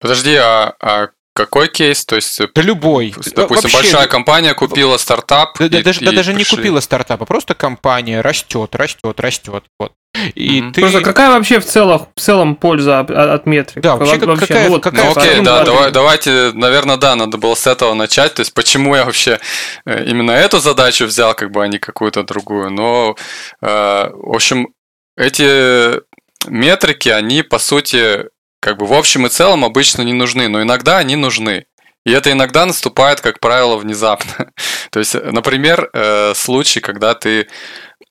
[0.00, 2.04] Подожди, а, а какой кейс?
[2.04, 3.14] То есть, да любой.
[3.16, 5.56] Допустим, Вообще, большая компания купила стартап.
[5.58, 6.34] Да, и, даже, и да, даже пришли...
[6.34, 9.64] не купила стартап, а просто компания растет, растет, растет.
[9.78, 9.92] Вот.
[10.34, 10.72] И mm-hmm.
[10.72, 10.80] ты...
[10.80, 13.84] Просто какая вообще в целом, в целом польза от, от метрик?
[13.84, 17.38] Да, вообще, вообще какая, ну, вот, какая ну, окей, да, давай, давайте, наверное, да, надо
[17.38, 18.34] было с этого начать.
[18.34, 19.38] То есть, почему я вообще
[19.86, 22.70] э, именно эту задачу взял, как бы, а не какую-то другую.
[22.70, 23.14] Но,
[23.62, 24.68] э, в общем,
[25.16, 26.00] эти
[26.48, 28.24] метрики, они, по сути,
[28.60, 31.66] как бы в общем и целом обычно не нужны, но иногда они нужны.
[32.04, 34.50] И это иногда наступает, как правило, внезапно.
[34.90, 37.48] То есть, например, э, случай, когда ты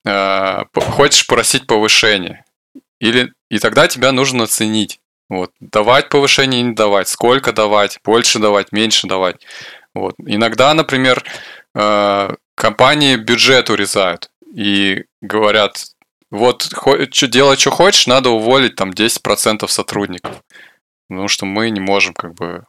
[0.06, 2.46] э, хочешь просить повышение,
[3.00, 5.00] или, и тогда тебя нужно оценить.
[5.30, 9.36] Вот, давать повышение не давать, сколько давать, больше давать, меньше давать.
[9.94, 10.16] Вот.
[10.26, 11.24] Иногда, например,
[11.76, 15.84] э, компании бюджет урезают и говорят,
[16.32, 16.64] вот
[17.12, 20.44] что, делать, что хочешь, надо уволить там 10% сотрудников.
[21.10, 22.66] Потому что мы не можем как бы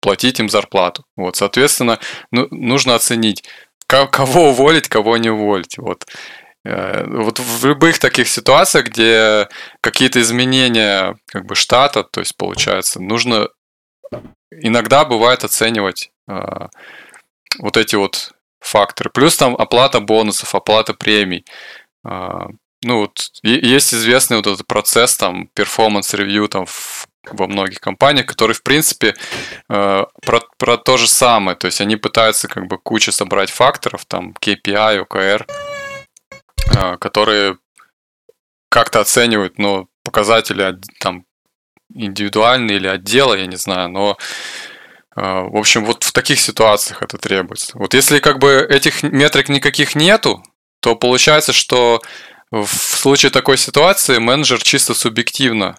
[0.00, 1.04] платить им зарплату.
[1.16, 1.98] Вот, соответственно,
[2.30, 3.44] ну, нужно оценить,
[3.86, 5.76] кого уволить, кого не уволить.
[5.76, 6.06] Вот.
[6.64, 9.48] Э, вот в любых таких ситуациях, где
[9.80, 13.48] какие-то изменения как бы штата, то есть получается, нужно
[14.50, 16.68] иногда бывает оценивать э,
[17.58, 19.10] вот эти вот факторы.
[19.10, 21.44] Плюс там оплата бонусов, оплата премий.
[22.04, 22.46] Э,
[22.82, 28.26] ну, вот есть известный вот этот процесс, там, performance review там в, во многих компаниях,
[28.26, 29.14] который, в принципе,
[29.68, 31.56] э, про, про то же самое.
[31.56, 35.46] То есть они пытаются как бы кучу собрать факторов, там, KPI, OKR,
[36.76, 37.58] э, которые
[38.68, 41.24] как-то оценивают, ну, показатели там
[41.94, 44.16] индивидуальные или отдела, я не знаю, но
[45.16, 47.76] э, в общем, вот в таких ситуациях это требуется.
[47.78, 50.44] Вот если как бы этих метрик никаких нету,
[50.80, 52.00] то получается, что
[52.50, 55.76] в случае такой ситуации менеджер чисто субъективно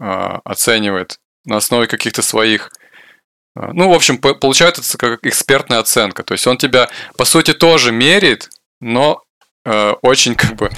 [0.00, 0.04] э,
[0.44, 2.70] оценивает на основе каких-то своих
[3.56, 6.22] э, ну, в общем, получается как экспертная оценка.
[6.24, 8.50] То есть он тебя, по сути, тоже меряет,
[8.80, 9.22] но
[9.64, 10.70] э, очень как бы,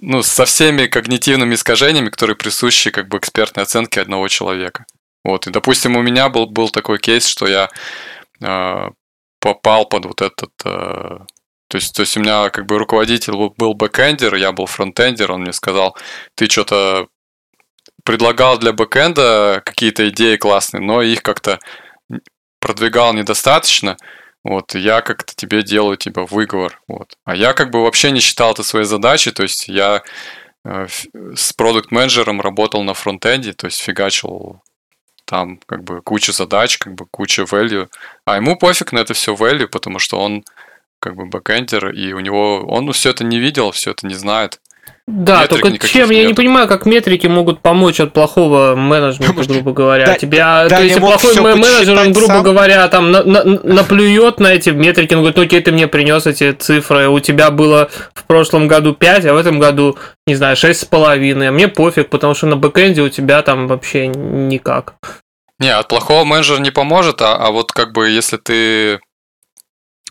[0.00, 4.84] ну, со всеми когнитивными искажениями, которые присущи как бы экспертной оценке одного человека.
[5.24, 7.70] Вот, и, допустим, у меня был, был такой кейс, что я
[8.40, 8.90] э,
[9.40, 11.18] попал под вот этот э,
[11.72, 15.40] то есть, то есть у меня как бы руководитель был бэкэндер, я был фронтендер, он
[15.40, 15.96] мне сказал,
[16.34, 17.08] ты что-то
[18.04, 21.58] предлагал для бэкэнда какие-то идеи классные, но их как-то
[22.60, 23.96] продвигал недостаточно,
[24.44, 27.14] вот, я как-то тебе делаю типа выговор, вот.
[27.24, 30.02] А я как бы вообще не считал это своей задачей, то есть я
[30.66, 30.86] э,
[31.34, 34.60] с продукт-менеджером работал на фронтенде, то есть фигачил
[35.24, 37.88] там как бы кучу задач, как бы куча value,
[38.26, 40.44] а ему пофиг на это все value, потому что он
[41.02, 44.60] как бы бэкэндер, и у него он все это не видел, все это не знает.
[45.08, 46.18] Да, Метрик только чем нет.
[46.20, 50.06] я не понимаю, как метрики могут помочь от плохого менеджмента, грубо говоря.
[50.06, 52.42] Да, Тебя, да, то есть плохой менеджер, он, грубо сам.
[52.44, 56.52] говоря, там на, на, наплюет на эти метрики, он говорит, окей, ты мне принес эти
[56.52, 61.48] цифры, у тебя было в прошлом году 5, а в этом году, не знаю, 6,5.
[61.48, 64.94] А мне пофиг, потому что на бэкэнде у тебя там вообще никак.
[65.58, 69.00] Не, от плохого менеджера не поможет, а, а вот как бы если ты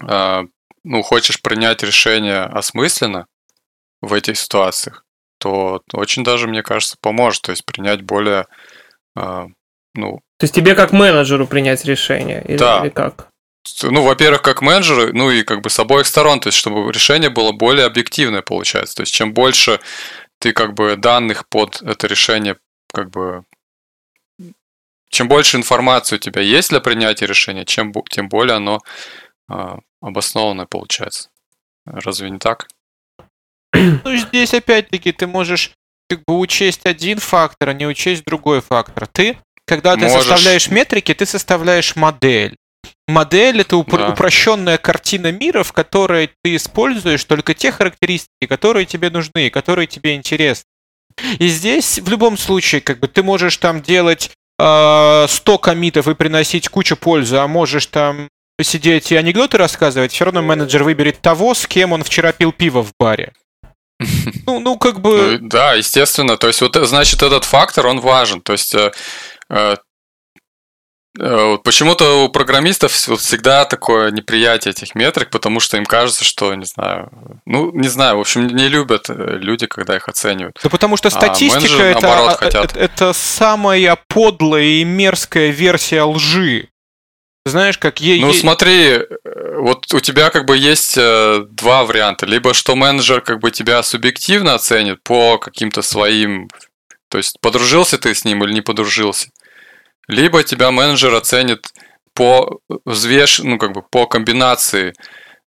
[0.06, 0.44] а,
[0.84, 3.28] ну, хочешь принять решение осмысленно
[4.02, 5.06] в этих ситуациях,
[5.38, 8.48] то очень даже, мне кажется, поможет, то есть принять более,
[9.18, 9.46] э,
[9.94, 10.22] ну...
[10.38, 12.44] То есть тебе как менеджеру принять решение?
[12.48, 12.82] Или, да.
[12.82, 13.28] или как?
[13.84, 17.30] Ну, во-первых, как менеджеру, ну и как бы с обоих сторон, то есть чтобы решение
[17.30, 18.96] было более объективное, получается.
[18.96, 19.80] То есть чем больше
[20.40, 22.58] ты как бы данных под это решение
[22.92, 23.44] как бы
[25.12, 28.80] чем больше информации у тебя есть для принятия решения, чем, тем более оно
[30.02, 31.30] обоснованное получается.
[31.86, 32.68] Разве не так?
[33.74, 35.72] Ну, здесь опять-таки ты можешь
[36.10, 39.08] как бы учесть один фактор, а не учесть другой фактор.
[39.08, 40.26] Ты, когда ты можешь...
[40.26, 42.58] составляешь метрики, ты составляешь модель.
[43.08, 44.10] Модель это упро- да.
[44.10, 50.16] упрощенная картина мира, в которой ты используешь только те характеристики, которые тебе нужны, которые тебе
[50.16, 50.66] интересны.
[51.40, 56.16] И здесь в любом случае, как бы ты можешь там делать э, 100 комитов и
[56.16, 61.54] приносить кучу пользы, а можешь там сидеть и анекдоты рассказывать, все равно менеджер выберет того,
[61.54, 63.34] с кем он вчера пил пиво в баре.
[64.48, 65.38] Ну, ну, как бы...
[65.40, 66.38] Ну, да, естественно.
[66.38, 68.42] То есть, вот, значит, этот фактор, он важен.
[68.42, 68.92] То есть, э,
[69.50, 69.76] э,
[71.20, 76.66] э Почему-то у программистов всегда такое неприятие этих метрик, потому что им кажется, что, не
[76.66, 77.12] знаю,
[77.46, 80.60] ну, не знаю, в общем, не любят э, люди, когда их оценивают.
[80.64, 86.04] Да потому что а статистика а это, наоборот, это, это самая подлая и мерзкая версия
[86.04, 86.71] лжи.
[87.44, 88.22] Знаешь, как ей...
[88.22, 89.00] Ну, смотри,
[89.58, 92.28] вот у тебя как бы есть э, два варианта.
[92.28, 96.50] Либо что менеджер как бы тебя субъективно оценит по каким-то своим...
[97.10, 99.30] То есть, подружился ты с ним или не подружился.
[100.08, 101.68] Либо тебя менеджер оценит
[102.14, 103.40] по взвеш...
[103.40, 104.94] ну, как бы по комбинации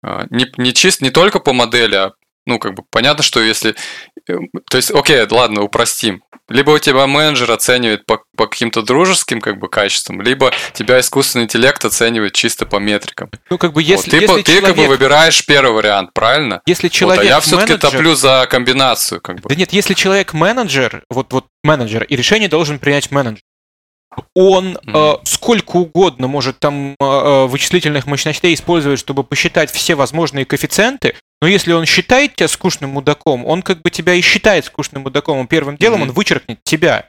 [0.04, 2.12] э, не, не чисто не только по модели, а
[2.44, 3.74] ну, как бы понятно, что если...
[4.70, 6.22] То есть, окей, ладно, упростим.
[6.48, 11.44] Либо у тебя менеджер оценивает по, по каким-то дружеским как бы качествам, либо тебя искусственный
[11.44, 13.30] интеллект оценивает чисто по метрикам.
[13.50, 14.66] Ну, как бы если, вот, ты, если ты человек...
[14.68, 16.62] как бы выбираешь первый вариант, правильно?
[16.66, 17.90] Если человек вот, а я все-таки менеджер...
[17.90, 19.48] топлю за комбинацию, как бы.
[19.48, 23.42] Да нет, если человек менеджер, вот, вот менеджер, и решение должен принять менеджер
[24.34, 30.44] он э, сколько угодно может там э, э, вычислительных мощностей использовать, чтобы посчитать все возможные
[30.44, 35.02] коэффициенты, но если он считает тебя скучным мудаком, он как бы тебя и считает скучным
[35.02, 36.08] мудаком, и первым делом mm-hmm.
[36.08, 37.06] он вычеркнет тебя.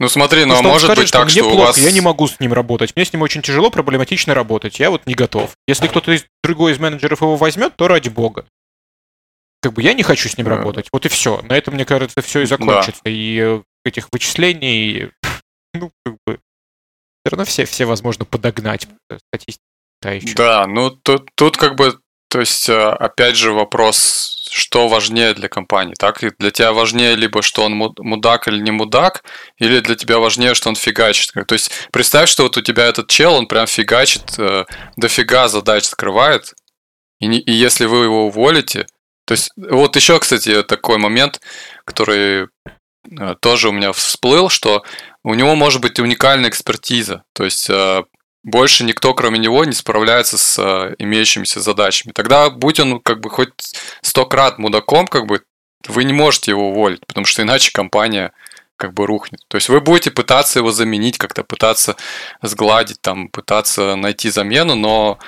[0.00, 1.76] Ну смотри, ну а может скажет, быть так, что, что у вас...
[1.76, 5.06] я не могу с ним работать, мне с ним очень тяжело, проблематично работать, я вот
[5.06, 5.56] не готов.
[5.66, 8.46] Если кто-то из другой из менеджеров его возьмет, то ради бога.
[9.60, 11.42] Как бы я не хочу с ним работать, вот и все.
[11.42, 13.02] На этом, мне кажется, все и закончится.
[13.04, 13.10] Да.
[13.10, 15.10] И э, этих вычислений,
[15.74, 16.40] ну, как бы,
[17.24, 18.88] все равно все, все возможно подогнать
[19.28, 19.64] статистику.
[20.00, 20.34] Да, еще.
[20.34, 21.98] да ну тут, тут как бы,
[22.30, 26.22] то есть, э, опять же, вопрос, что важнее для компании, так?
[26.22, 29.24] И для тебя важнее либо, что он мудак или не мудак,
[29.56, 31.32] или для тебя важнее, что он фигачит.
[31.32, 35.84] То есть, представь, что вот у тебя этот чел, он прям фигачит, э, дофига задач
[35.84, 36.54] скрывает,
[37.20, 38.86] и, не, и если вы его уволите,
[39.26, 41.40] то есть, вот еще, кстати, такой момент,
[41.84, 42.77] который Э,
[43.40, 44.84] тоже у меня всплыл, что
[45.24, 47.24] у него может быть уникальная экспертиза.
[47.32, 48.04] То есть э,
[48.44, 52.12] больше никто, кроме него, не справляется с э, имеющимися задачами.
[52.12, 53.50] Тогда, будь он как бы хоть
[54.02, 55.42] сто крат мудаком, как бы
[55.86, 58.32] вы не можете его уволить, потому что иначе компания
[58.76, 59.40] как бы рухнет.
[59.48, 61.96] То есть вы будете пытаться его заменить, как-то пытаться
[62.42, 65.18] сгладить, там, пытаться найти замену, но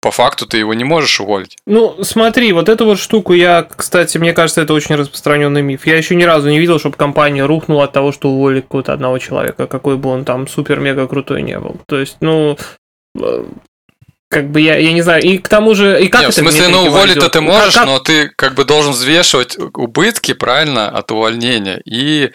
[0.00, 1.56] по факту ты его не можешь уволить.
[1.66, 5.86] Ну, смотри, вот эту вот штуку я, кстати, мне кажется, это очень распространенный миф.
[5.86, 9.18] Я еще ни разу не видел, чтобы компания рухнула от того, что уволили какого-то одного
[9.18, 11.80] человека, какой бы он там супер-мега крутой не был.
[11.86, 12.56] То есть, ну,
[13.20, 13.44] э,
[14.28, 16.44] как бы я, я не знаю, и к тому же, и как Нет, это в
[16.44, 17.86] смысле, ну уволить-то ты можешь, как...
[17.86, 22.30] но ты как бы должен взвешивать убытки, правильно, от увольнения и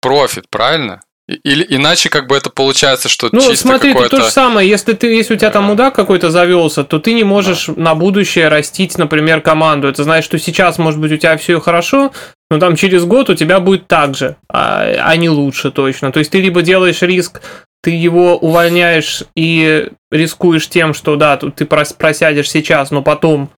[0.00, 1.00] профит, правильно?
[1.28, 4.68] Или иначе как бы это получается, что ну, чисто смотри, это то же самое.
[4.68, 7.74] Если ты, если у тебя там мудак какой-то завелся, то ты не можешь да.
[7.76, 9.88] на будущее растить, например, команду.
[9.88, 12.12] Это значит, что сейчас, может быть, у тебя все хорошо,
[12.48, 16.12] но там через год у тебя будет так же, а, а не лучше точно.
[16.12, 17.40] То есть ты либо делаешь риск,
[17.82, 23.50] ты его увольняешь и рискуешь тем, что да, тут ты просядешь сейчас, но потом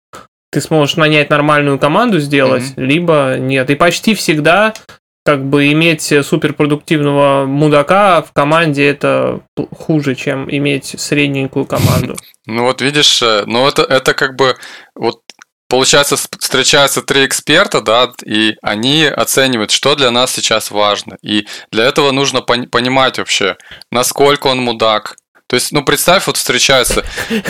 [0.51, 2.85] ты сможешь нанять нормальную команду сделать, mm-hmm.
[2.85, 3.69] либо нет.
[3.69, 4.73] И почти всегда
[5.27, 9.41] как бы иметь суперпродуктивного мудака в команде это
[9.75, 12.15] хуже, чем иметь средненькую команду.
[12.49, 14.55] Ну вот видишь, э, ну это, это как бы
[14.95, 15.19] вот
[15.67, 21.17] получается встречаются три эксперта, да, и они оценивают, что для нас сейчас важно.
[21.21, 23.57] И для этого нужно понимать вообще,
[23.91, 25.17] насколько он мудак,
[25.47, 27.05] то есть, ну, представь, вот встречаются,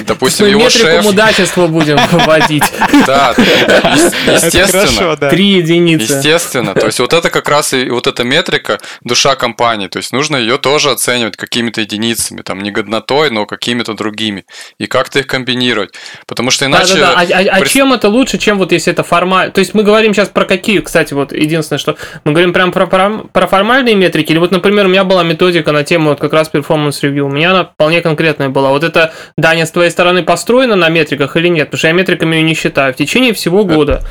[0.05, 1.03] допустим, Мы его шеф...
[1.03, 2.71] мудачества будем вводить.
[3.07, 5.17] Да, естественно.
[5.17, 6.13] Три единицы.
[6.13, 6.75] Естественно.
[6.75, 9.87] То есть, вот это как раз и вот эта метрика душа компании.
[9.87, 14.45] То есть, нужно ее тоже оценивать какими-то единицами, там, не годнотой, но какими-то другими.
[14.77, 15.95] И как-то их комбинировать.
[16.27, 17.01] Потому что иначе...
[17.01, 19.51] А, а, а чем это лучше, чем вот если это формально...
[19.51, 22.85] То есть, мы говорим сейчас про какие, кстати, вот единственное, что мы говорим прям про,
[22.85, 24.33] про, про формальные метрики.
[24.33, 27.25] Или вот, например, у меня была методика на тему вот как раз performance review.
[27.25, 28.71] У меня она вполне конкретная была.
[28.71, 31.67] Вот это, Даня, с твоей стороны построено на метриках или нет?
[31.67, 32.93] Потому что я метриками ее не считаю.
[32.93, 34.03] В течение всего года.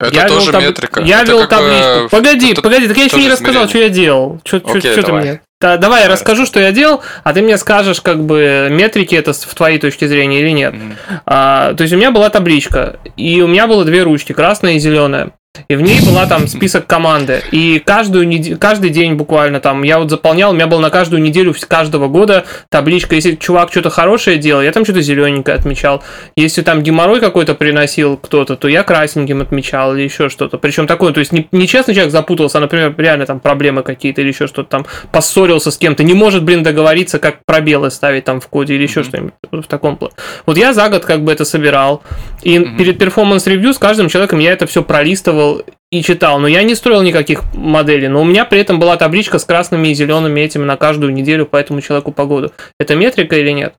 [0.00, 0.62] Это я тоже таб...
[0.62, 1.02] метрика.
[1.02, 2.04] Я это вел табличку.
[2.04, 2.08] Бы...
[2.08, 4.40] Погоди, это погоди, так я еще не рассказал, что я делал.
[4.44, 5.40] Что, Окей, что, что ты мне?
[5.60, 9.32] Да, давай я расскажу, что я делал, а ты мне скажешь, как бы, метрики это
[9.32, 10.72] в твоей точке зрения или нет.
[10.72, 11.20] Mm-hmm.
[11.26, 14.78] А, то есть у меня была табличка, и у меня было две ручки, красная и
[14.78, 15.32] зеленая.
[15.68, 17.42] И в ней была там список команды.
[17.50, 18.58] И каждую нед...
[18.58, 22.44] каждый день буквально там я вот заполнял, у меня был на каждую неделю каждого года
[22.68, 23.14] табличка.
[23.14, 26.02] Если чувак что-то хорошее делал, я там что-то зелененькое отмечал.
[26.36, 30.58] Если там геморрой какой-то приносил кто-то, то я красненьким отмечал или еще что-то.
[30.58, 34.20] Причем такое, то есть не, не честно человек запутался, а, например, реально там проблемы какие-то
[34.20, 38.40] или еще что-то там, поссорился с кем-то, не может, блин, договориться, как пробелы ставить там
[38.40, 39.04] в коде или еще mm-hmm.
[39.04, 39.32] что-нибудь
[39.64, 40.14] в таком плане.
[40.46, 42.02] Вот я за год как бы это собирал.
[42.42, 42.76] И mm-hmm.
[42.76, 46.62] перед performance review с каждым человеком я это все пролистывал читал и читал, но я
[46.62, 48.08] не строил никаких моделей.
[48.08, 51.46] Но у меня при этом была табличка с красными и зелеными этими на каждую неделю
[51.46, 52.52] по этому человеку по году.
[52.78, 53.74] Это метрика или нет?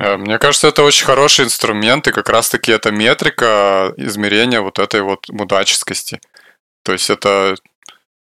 [0.00, 5.02] Э, мне кажется, это очень хороший инструмент, и как раз-таки это метрика измерения вот этой
[5.02, 6.20] вот мудаческости.
[6.84, 7.54] То есть это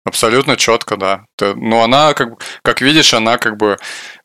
[0.04, 1.24] абсолютно четко, да.
[1.40, 2.28] Но ну, она, как,
[2.62, 3.78] как видишь, она как бы,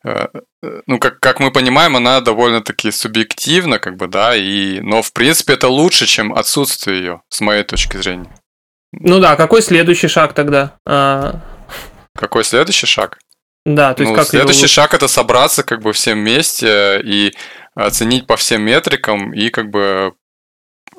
[0.04, 0.26] э,
[0.62, 5.12] э, ну, как, как мы понимаем, она довольно-таки субъективна, как бы, да, и, но, в
[5.12, 8.30] принципе, это лучше, чем отсутствие ее, с моей точки зрения.
[8.98, 10.76] Ну да, какой следующий шаг тогда?
[10.86, 11.40] А...
[12.14, 13.18] Какой следующий шаг?
[13.64, 14.68] Да, то есть ну, как следующий его...
[14.68, 17.34] шаг это собраться как бы всем вместе и
[17.74, 20.14] оценить по всем метрикам и как бы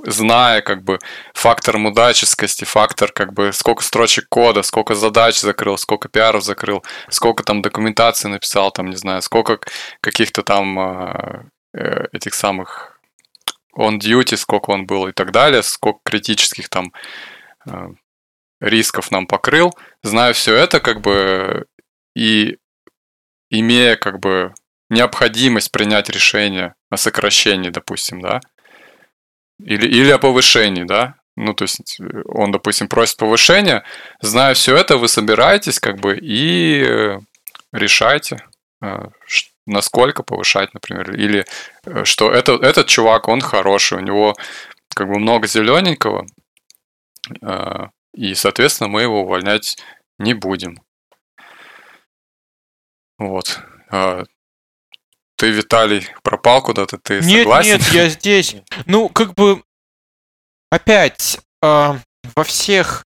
[0.06, 1.00] зная как бы
[1.34, 7.44] фактор мудаческости, фактор как бы сколько строчек кода, сколько задач закрыл, сколько пиаров закрыл, сколько
[7.44, 9.60] там документации написал, там не знаю, сколько
[10.02, 13.00] каких-то там а, э, этих самых
[13.78, 16.92] on duty, сколько он был и так далее, сколько критических там
[18.60, 21.66] рисков нам покрыл, зная все это, как бы,
[22.16, 22.58] и
[23.50, 24.54] имея, как бы,
[24.90, 28.40] необходимость принять решение о сокращении, допустим, да,
[29.60, 33.84] или, или о повышении, да, ну, то есть он, допустим, просит повышения,
[34.22, 37.20] зная все это, вы собираетесь, как бы, и э,
[37.72, 38.44] решайте,
[38.82, 39.10] э,
[39.66, 41.46] насколько повышать, например, или
[42.06, 44.36] что это, этот чувак, он хороший, у него
[44.96, 46.26] как бы много зелененького,
[48.14, 49.78] и, соответственно, мы его увольнять
[50.18, 50.82] не будем.
[53.20, 53.60] Вот.
[53.90, 54.24] А,
[55.38, 57.72] ты, Виталий, пропал куда-то, ты нет, согласен?
[57.74, 58.56] Нет, я здесь.
[58.86, 59.64] Ну, как бы,
[60.72, 62.00] опять, э,
[62.36, 63.06] во всех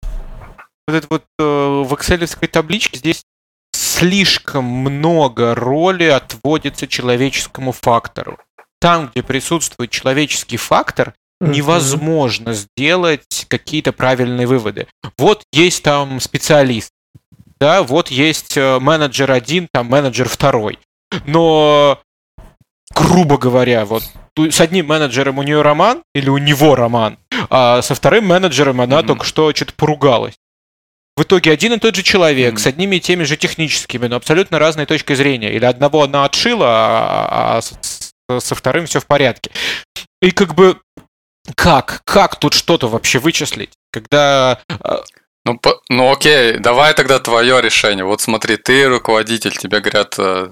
[0.87, 3.25] вот это вот э, в экселевской табличке здесь
[3.73, 8.39] слишком много роли отводится человеческому фактору.
[8.81, 14.87] Там, где присутствует человеческий фактор, невозможно сделать какие-то правильные выводы.
[15.19, 16.91] Вот есть там специалист,
[17.63, 20.81] да, вот есть э, менеджер один, там менеджер второй.
[21.27, 22.01] Но,
[22.93, 24.03] грубо говоря, вот
[24.37, 27.19] с одним менеджером у нее роман, или у него роман,
[27.51, 29.07] а со вторым менеджером она mm-hmm.
[29.07, 30.35] только что что-то поругалась.
[31.17, 32.59] В итоге один и тот же человек mm-hmm.
[32.59, 35.53] с одними и теми же техническими, но абсолютно разной точкой зрения.
[35.53, 37.61] Или одного она отшила, а,
[38.29, 39.53] а со вторым все в порядке.
[40.21, 40.81] И как бы
[41.55, 42.03] как?
[42.05, 43.73] Как тут что-то вообще вычислить?
[43.91, 44.61] Когда...
[45.45, 48.05] Ну, по, ну окей, давай тогда твое решение.
[48.05, 50.51] Вот смотри, ты руководитель, тебе говорят, э,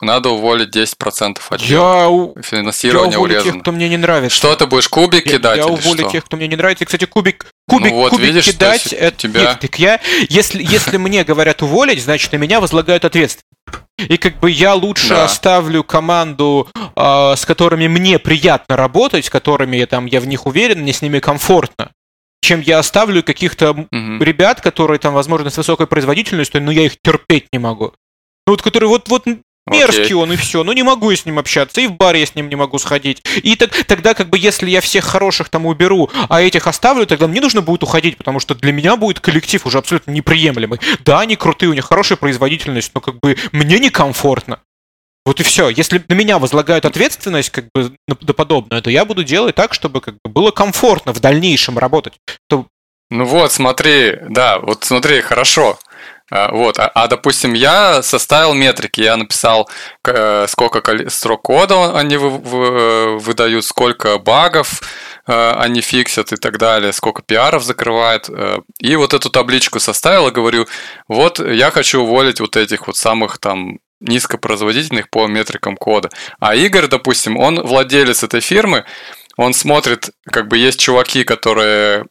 [0.00, 2.32] надо уволить 10% отдела.
[2.34, 3.52] Я, Финансирование я уволю урезано.
[3.52, 4.34] тех, кто мне не нравится.
[4.34, 6.10] Что ты будешь, кубик я, кидать Я уволю что?
[6.10, 6.84] тех, кто мне не нравится.
[6.84, 9.42] И, кстати, кубик, кубик, ну вот, кубик видишь, кидать, это тебя...
[9.42, 13.44] Нет, так я, если, если мне говорят уволить, значит, на меня возлагают ответственность.
[13.98, 15.24] И как бы я лучше да.
[15.26, 20.46] оставлю команду, э, с которыми мне приятно работать, с которыми я там я в них
[20.46, 21.90] уверен, мне с ними комфортно,
[22.42, 23.88] чем я оставлю каких-то угу.
[23.90, 27.92] ребят, которые там, возможно, с высокой производительностью, но я их терпеть не могу.
[28.46, 29.26] Ну вот которые вот вот
[29.66, 30.22] Мерзкий okay.
[30.22, 30.64] он и все.
[30.64, 32.78] Ну не могу я с ним общаться, и в бар я с ним не могу
[32.78, 33.22] сходить.
[33.42, 37.28] И так, тогда, как бы, если я всех хороших там уберу, а этих оставлю, тогда
[37.28, 40.80] мне нужно будет уходить, потому что для меня будет коллектив уже абсолютно неприемлемый.
[41.04, 44.60] Да, они крутые, у них хорошая производительность, но как бы мне некомфортно.
[45.26, 45.68] Вот и все.
[45.68, 50.00] Если на меня возлагают ответственность, как бы на, подобное, то я буду делать так, чтобы
[50.00, 52.14] как бы было комфортно в дальнейшем работать.
[52.48, 52.66] То...
[53.10, 55.78] Ну вот, смотри, да, вот смотри, хорошо.
[56.30, 59.68] А, вот, а, а допустим, я составил метрики, я написал,
[60.06, 64.80] э, сколько строк кода они вы, вы, э, выдают, сколько багов
[65.26, 68.30] э, они фиксят и так далее, сколько пиаров закрывает.
[68.78, 70.66] И вот эту табличку составил и говорю,
[71.08, 76.10] вот я хочу уволить вот этих вот самых там низкопроизводительных по метрикам кода.
[76.38, 78.84] А Игорь, допустим, он владелец этой фирмы,
[79.36, 82.06] он смотрит, как бы есть чуваки, которые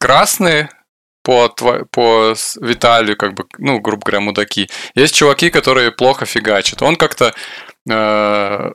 [0.00, 0.70] красные,
[1.28, 1.50] по,
[1.90, 4.70] по Виталию, как бы, ну, грубо говоря, мудаки.
[4.94, 6.80] Есть чуваки, которые плохо фигачат.
[6.80, 7.34] Он как-то
[7.90, 8.72] э,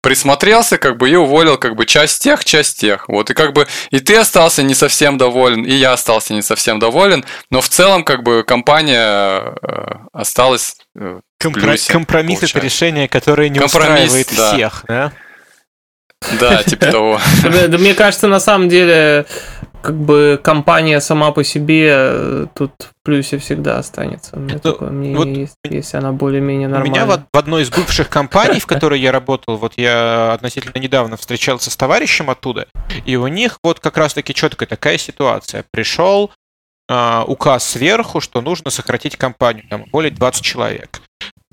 [0.00, 3.08] присмотрелся, как бы, и уволил, как бы, часть тех, часть тех.
[3.08, 6.78] Вот, и как бы, и ты остался не совсем доволен, и я остался не совсем
[6.78, 11.20] доволен, но в целом, как бы, компания э, осталась э,
[11.50, 14.52] в Компро- плюсе, компромисс это решение, которое не Компромисс, устраивает да.
[14.54, 15.12] всех, да?
[16.40, 17.20] Да, типа того.
[17.78, 19.26] Мне кажется, на самом деле,
[19.82, 24.30] как бы компания сама по себе э, тут в плюсе всегда останется.
[24.36, 27.04] У меня Ну, такое мнение вот есть, если она более-менее У нормальная.
[27.04, 31.18] меня в, в одной из бывших компаний, в которой я работал, вот я относительно недавно
[31.18, 32.66] встречался с товарищем оттуда,
[33.04, 35.66] и у них вот как раз-таки четкая такая ситуация.
[35.70, 36.32] Пришел
[36.88, 41.02] а, указ сверху, что нужно сократить компанию, там более 20 человек.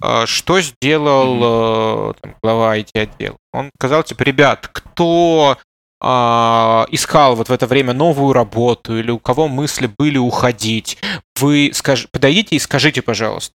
[0.01, 3.37] А, Что сделал э, там, глава IT-отдела?
[3.53, 5.57] Он сказал, типа, ребят, кто
[6.03, 10.97] а, искал вот в это время новую работу или у кого мысли были уходить,
[11.39, 12.07] вы скаж...
[12.11, 13.53] подойдите и скажите, пожалуйста.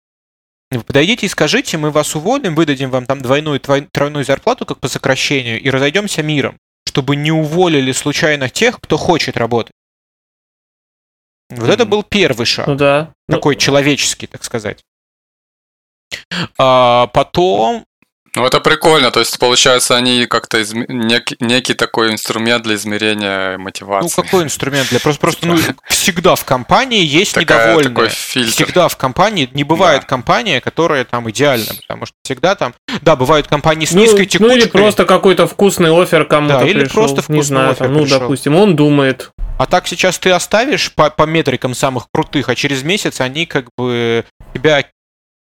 [0.72, 4.88] Вы подойдите и скажите, мы вас уволим, выдадим вам там двойную, тройную зарплату, как по
[4.88, 9.74] сокращению, и разойдемся миром, чтобы не уволили случайно тех, кто хочет работать.
[11.52, 11.90] Вот это Мгм.
[11.92, 13.14] был первый шаг Ну да.
[13.28, 14.82] Ну, такой человеческий, так сказать.
[16.58, 17.86] А потом,
[18.34, 23.58] Ну, это прикольно, то есть, получается, они как-то изме- нек- некий такой инструмент для измерения
[23.58, 24.22] ну мотивации.
[24.22, 25.58] какой инструмент для просто просто ну
[25.90, 27.90] всегда в компании есть Такая- недовольные.
[27.90, 28.52] такой фильтр.
[28.52, 30.08] Всегда в компании не бывает Да.
[30.08, 34.26] компания, которая там идеальна, потому что всегда там, да, бывают компании с ну, низкой ну
[34.26, 34.58] текучкой.
[34.60, 36.94] или просто какой-то вкусный офер кому-то Да, или пришел.
[37.04, 38.20] просто не вкусный знаю, оффер там, ну, пришел.
[38.22, 39.32] допустим, он думает.
[39.60, 43.66] А так сейчас ты оставишь по, по метрикам самых крутых, а через месяц они как
[43.78, 44.24] бы
[44.54, 44.86] тебя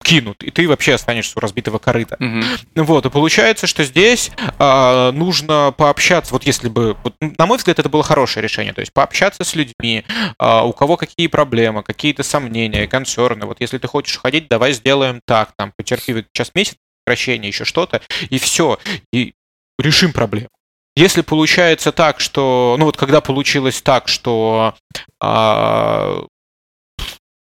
[0.03, 2.15] кинут, и ты вообще останешься у разбитого корыта.
[2.19, 2.43] Мгм.
[2.75, 7.79] Вот, и получается, что здесь а, нужно пообщаться, вот если бы, вот, на мой взгляд,
[7.79, 10.05] это было хорошее решение, то есть пообщаться с людьми,
[10.37, 15.21] а, у кого какие проблемы, какие-то сомнения, консерны, вот если ты хочешь ходить, давай сделаем
[15.25, 18.79] так, там, потерпи сейчас месяц, сокращение, еще что-то, и все,
[19.11, 19.33] и
[19.77, 20.49] решим проблему.
[20.95, 24.75] Если получается так, что, ну вот когда получилось так, что
[25.21, 26.25] а,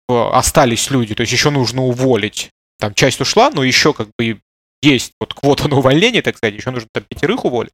[0.10, 2.50] остались люди, то есть еще нужно уволить,
[2.80, 4.40] там часть ушла, но еще как бы
[4.82, 7.74] есть вот квота на увольнение, так сказать, еще нужно там пятерых уволить.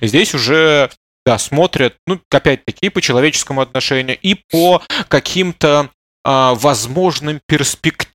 [0.00, 0.90] Здесь уже,
[1.26, 5.90] да, смотрят, ну, опять-таки, по человеческому отношению и по каким-то
[6.24, 8.07] а, возможным перспективам,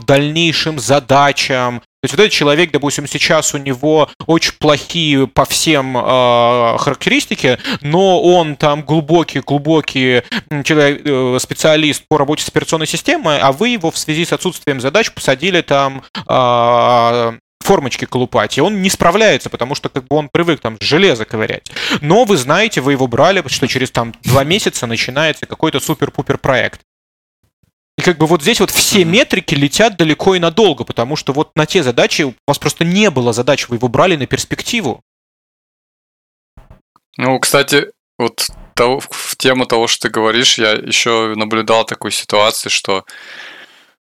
[0.00, 1.80] дальнейшим задачам.
[1.80, 7.58] То есть вот этот человек, допустим, сейчас у него очень плохие по всем а, характеристики,
[7.80, 10.22] но он там глубокий-глубокий
[10.62, 14.80] человек, э, специалист по работе с операционной системой, а вы его в связи с отсутствием
[14.80, 17.34] задач посадили там а,
[17.68, 21.70] формочки колупать, и он не справляется, потому что как бы он привык там железо ковырять.
[22.00, 26.80] Но вы знаете, вы его брали, что через там два месяца начинается какой-то супер-пупер проект.
[27.98, 31.50] И как бы вот здесь вот все метрики летят далеко и надолго, потому что вот
[31.56, 35.02] на те задачи у вас просто не было задач, вы его брали на перспективу.
[37.16, 42.70] Ну, кстати, вот того- в тему того, что ты говоришь, я еще наблюдал такую ситуацию,
[42.70, 43.04] что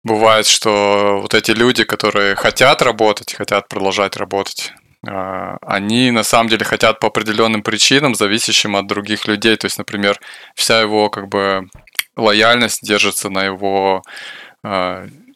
[0.03, 4.73] бывает, что вот эти люди, которые хотят работать, хотят продолжать работать,
[5.07, 9.55] а, они на самом деле хотят по определенным причинам, зависящим от других людей.
[9.55, 10.19] То есть, например,
[10.53, 11.69] вся его как бы
[12.15, 14.03] лояльность держится на его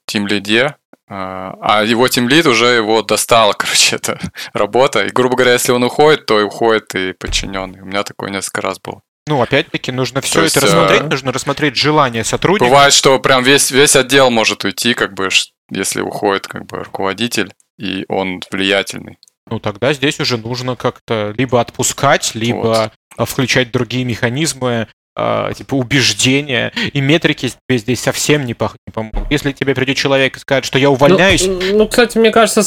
[0.05, 0.75] тимлиде,
[1.07, 4.19] а его тимлид уже его достала, короче, эта
[4.53, 5.05] работа.
[5.05, 7.81] И, грубо говоря, если он уходит, то и уходит и подчиненный.
[7.81, 9.01] У меня такое несколько раз было.
[9.27, 12.65] Ну, опять-таки, нужно все То это есть, рассмотреть, э, нужно рассмотреть желание сотрудника.
[12.65, 15.29] Бывает, что прям весь, весь отдел может уйти, как бы,
[15.69, 19.19] если уходит как бы руководитель, и он влиятельный.
[19.47, 24.87] Ну, тогда здесь уже нужно как-то либо отпускать, либо а, включать другие механизмы,
[25.21, 29.29] а, типа убеждения, и метрики тебе здесь совсем не, пох- не помогут.
[29.29, 32.63] Если тебе придет человек и скажет, что я увольняюсь, Ну, ну, кстати, мне кажется,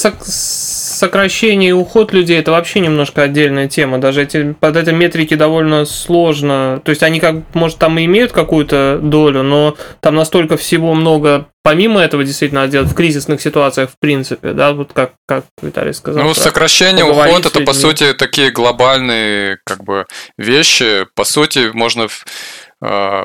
[1.03, 3.99] сокращение и уход людей это вообще немножко отдельная тема.
[3.99, 6.81] Даже эти, под этой метрики довольно сложно.
[6.85, 11.49] То есть они как, может, там и имеют какую-то долю, но там настолько всего много
[11.65, 15.93] помимо этого действительно надо делать в кризисных ситуациях, в принципе, да, вот как, как Виталий
[15.93, 16.23] сказал.
[16.23, 20.07] Ну, сокращение, уход, это, по сути, такие глобальные, как бы,
[20.39, 21.07] вещи.
[21.17, 22.07] По сути, можно
[22.85, 23.23] э,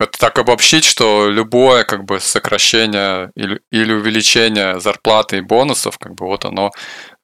[0.00, 6.14] это так обобщить, что любое, как бы, сокращение или, или увеличение зарплаты и бонусов, как
[6.14, 6.70] бы, вот оно,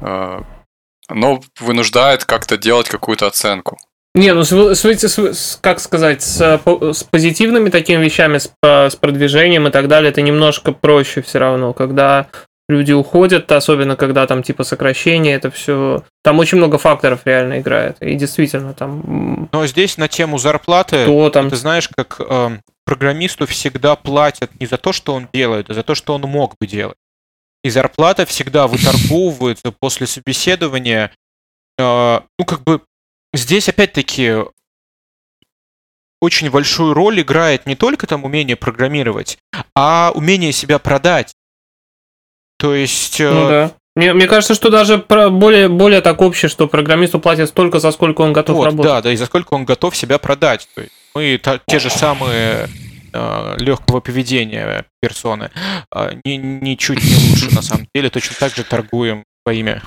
[0.01, 0.41] э,
[1.09, 3.79] оно вынуждает как-то делать какую-то оценку.
[4.17, 9.67] Не, ну с, с- с- как сказать, с, с позитивными такими вещами, с, с продвижением
[9.67, 12.29] и так далее, это немножко проще все равно, когда
[12.69, 17.97] люди уходят, особенно когда там типа сокращение, это все, там очень много факторов реально играет,
[18.01, 23.47] и действительно там, но здесь на тему зарплаты, кто там, ты знаешь, как эм, программисту
[23.47, 26.67] всегда платят не за то, что он делает, а за то, что он мог бы
[26.67, 26.97] делать.
[27.63, 31.13] И зарплата всегда выторговывается после собеседования
[31.79, 32.81] э, ну, как бы,
[33.33, 34.45] здесь опять-таки
[36.21, 39.39] очень большую роль играет не только там умение программировать,
[39.75, 41.35] а умение себя продать.
[42.59, 43.21] То есть...
[43.21, 43.73] Э, ну, да.
[43.97, 47.93] Мне, мне кажется, что даже про более, более так общее, что программисту платят столько, за
[47.93, 48.93] сколько он готов вот, работать.
[48.93, 50.69] Да, да, и за сколько он готов себя продать.
[50.75, 52.69] То есть мы та, те же самые
[53.13, 55.51] э, легкого поведения персоны
[55.95, 58.11] э, ни, ничуть не лучше на самом деле.
[58.11, 59.81] Точно так же торгуем своими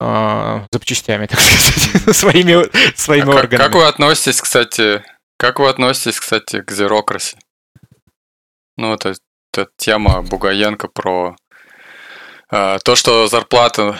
[0.00, 3.58] э, запчастями, так сказать, своими, своими а органами.
[3.58, 5.04] Как, как вы относитесь, кстати,
[5.36, 7.38] как вы относитесь, кстати, к зерокрасе?
[8.78, 9.14] Ну, это,
[9.52, 11.36] это тема Бугаенко про
[12.50, 13.98] то, что зарплата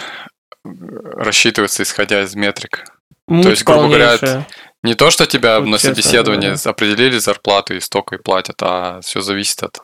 [0.65, 2.85] рассчитывается исходя из метрик.
[3.27, 4.45] Муть то есть, грубо говоря,
[4.83, 6.71] не то, что тебя Вот на собеседовании говоря.
[6.71, 9.79] определили зарплату и столько и платят, а все зависит от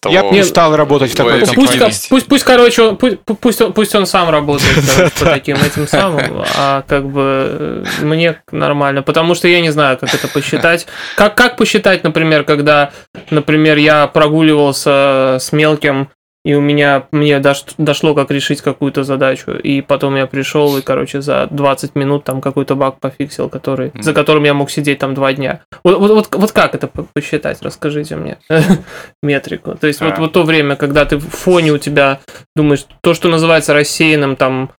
[0.00, 0.14] того...
[0.14, 1.78] Я бы не стал работать в такой компании.
[1.78, 5.86] пусть, пусть, пусть, короче, пусть, пусть, он- пусть он сам работает короче, по таким этим
[5.86, 10.86] самым, а как бы э, мне нормально, потому что я не знаю, как это посчитать.
[11.16, 12.92] Как, как посчитать, например, когда,
[13.30, 16.08] например, я прогуливался с мелким,
[16.44, 20.82] и у меня мне дош- дошло, как решить какую-то задачу, и потом я пришел и,
[20.82, 24.14] короче, за 20 минут там какой-то баг пофиксил, который, за Мгм.
[24.14, 25.60] которым я мог сидеть там два дня.
[25.84, 27.62] Вот, вот, вот, вот как это по- посчитать?
[27.62, 28.38] Расскажите мне
[29.22, 29.76] метрику.
[29.76, 30.20] То есть вот, А.
[30.20, 32.20] вот то время, когда ты в фоне у тебя
[32.56, 34.70] думаешь, то, что называется рассеянным там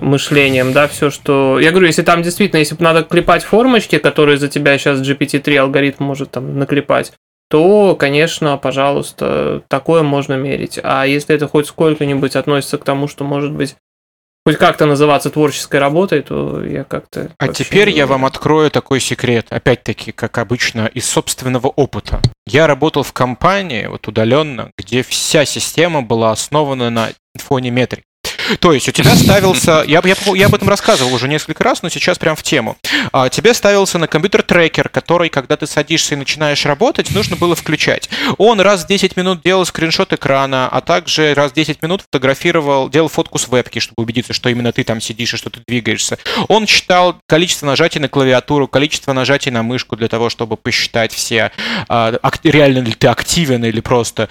[0.00, 1.60] мышлением, да, все, что...
[1.60, 5.56] Я говорю, если там действительно, если бы надо клепать формочки, которые за тебя сейчас GPT-3
[5.58, 7.12] алгоритм может там наклепать,
[7.52, 10.80] то, конечно, пожалуйста, такое можно мерить.
[10.82, 13.76] А если это хоть сколько-нибудь относится к тому, что может быть
[14.46, 17.30] хоть как-то называться творческой работой, то я как-то...
[17.36, 22.22] А теперь я вам открою такой секрет, опять-таки, как обычно, из собственного опыта.
[22.46, 28.04] Я работал в компании, вот удаленно, где вся система была основана на фоне метрик.
[28.60, 31.88] То есть у тебя ставился, я, я, я об этом рассказывал уже несколько раз, но
[31.88, 32.76] сейчас прям в тему.
[33.12, 37.54] А, тебе ставился на компьютер трекер, который, когда ты садишься и начинаешь работать, нужно было
[37.54, 38.08] включать.
[38.38, 42.88] Он раз в 10 минут делал скриншот экрана, а также раз в 10 минут фотографировал,
[42.88, 46.18] делал фотку с вебки, чтобы убедиться, что именно ты там сидишь и что ты двигаешься.
[46.48, 51.52] Он считал количество нажатий на клавиатуру, количество нажатий на мышку для того, чтобы посчитать все,
[51.88, 54.28] а, реально ли ты активен или просто.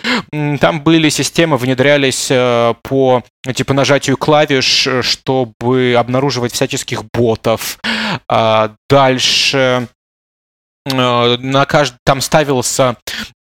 [0.60, 3.24] Там были системы, внедрялись э, по
[3.54, 7.80] типа нажатию клавиш, э, чтобы обнаруживать всяческих ботов.
[8.28, 9.88] А, Дальше
[10.86, 11.96] э, на кажд...
[12.06, 12.98] там ставился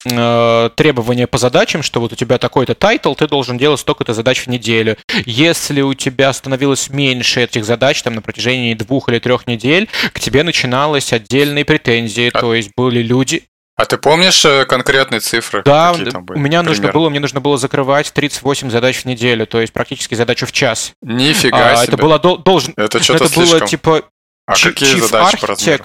[0.05, 4.41] э, требование по задачам, что вот у тебя такой-то title, ты должен делать столько-то задач
[4.41, 4.97] в неделю.
[5.25, 10.21] Если у тебя становилось меньше этих задач там на протяжении двух или трех недель, к
[10.21, 13.45] тебе начиналось отдельные претензии, А- то есть были люди,
[13.79, 15.63] А ты помнишь э, конкретные цифры?
[15.65, 16.37] да, какие там были?
[16.37, 17.01] у меня нужно Примерно?
[17.01, 20.93] было, мне нужно было закрывать 38 задач в неделю, то есть практически задачу в час.
[21.01, 21.95] Нифига А, себе.
[21.95, 23.69] это было дол- должен, Это что-то это было слишком.
[23.69, 24.03] типа
[24.47, 25.85] А Чи- какие Chief задачи по размеру?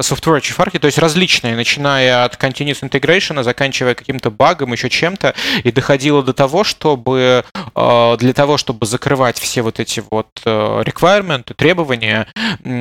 [0.00, 5.70] Software Architect, то есть различные, начиная от Continuous Integration, заканчивая каким-то багом, еще чем-то, и
[5.70, 11.54] доходило до того, чтобы э, для того, чтобы закрывать все вот эти вот э, requirements,
[11.54, 12.26] требования,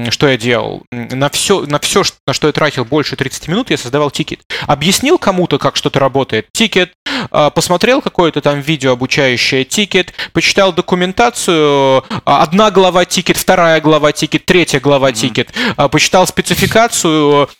[0.10, 0.84] что я делал?
[0.92, 4.42] На все, на все, на что я тратил больше 30 минут, я создавал тикет.
[4.68, 6.94] Объяснил кому-то, как что-то работает, тикет,
[7.32, 14.46] э, посмотрел какое-то там видео обучающее, тикет, почитал документацию, одна глава тикет, вторая глава тикет,
[14.46, 15.54] третья глава тикет,
[15.92, 17.03] почитал спецификацию,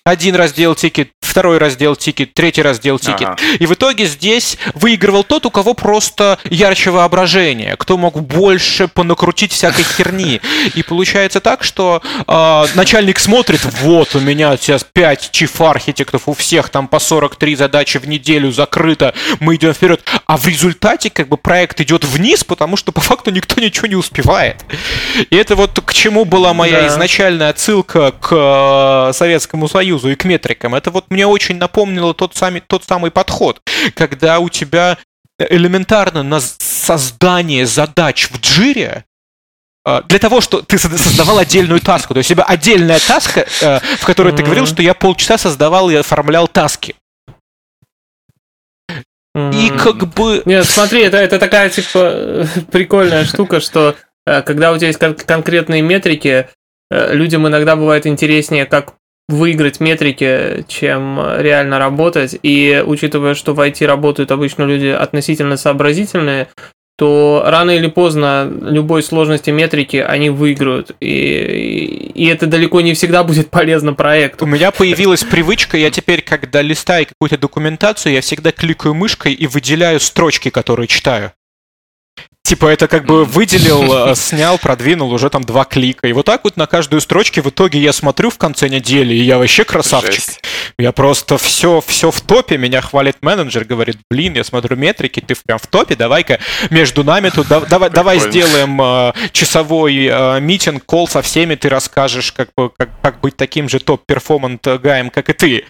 [0.04, 3.30] один раздел тикет, второй раздел тикет, третий раздел тикет.
[3.30, 3.38] Ага.
[3.58, 9.52] И в итоге здесь выигрывал тот, у кого просто ярче воображение, кто мог больше понакрутить
[9.52, 10.42] всякой херни.
[10.76, 16.70] И получается так, что а, начальник смотрит, вот у меня сейчас 5 chief-архитектов, у всех
[16.70, 20.04] там по 43 задачи в неделю закрыто, мы идем вперед.
[20.28, 23.96] А в результате как бы проект идет вниз, потому что по факту никто ничего не
[23.96, 24.58] успевает.
[25.32, 26.88] И это вот к чему была моя Да.
[26.90, 28.30] изначальная отсылка к
[29.10, 30.76] э, Советскому Союзу и к метрикам.
[30.76, 33.62] Это вот мне очень напомнило тот самый, тот самый подход,
[33.96, 34.98] когда у тебя
[35.40, 39.06] элементарно на создание задач в джире
[39.86, 42.14] э, для того, что ты созда- создавал отдельную таску.
[42.14, 45.90] То есть у тебя отдельная таска, э, в которой ты говорил, что я полчаса создавал
[45.90, 46.96] и оформлял таски.
[49.36, 49.78] И М.
[49.80, 50.44] как бы...
[50.46, 53.96] Нет, смотри, это, это такая, типа, прикольная штука, что
[54.28, 56.48] э, когда у тебя есть кон- конкретные метрики,
[56.92, 58.94] людям иногда бывает интереснее, как
[59.30, 62.38] выиграть метрики, чем э, реально работать.
[62.44, 66.48] И учитывая, что в IT работают обычно люди относительно сообразительные,
[66.96, 70.92] то рано или поздно любой сложности метрики они выиграют.
[71.00, 74.46] И, и это далеко не всегда будет полезно У проекту.
[74.46, 80.00] меня появилась привычка, я теперь, когда листаю какую-то документацию, я всегда кликаю мышкой и выделяю
[80.00, 81.32] строчки, которые читаю.
[82.46, 86.08] Типа это как бы выделил, э, снял, продвинул уже там два клика.
[86.08, 89.24] И вот так вот на каждую строчке в итоге я смотрю в конце недели, и
[89.24, 90.14] я вообще красавчик.
[90.14, 90.42] Жесть.
[90.78, 95.36] Я просто все, все в топе, меня хвалит менеджер, говорит, блин, я смотрю метрики, ты
[95.36, 96.40] прям в топе, давай-ка
[96.70, 102.34] между нами тут, давай, давай сделаем э, часовой э, митинг, кол со всеми, ты расскажешь,
[102.34, 105.66] как, как, как быть таким же топ-перформант гаем, как и ты.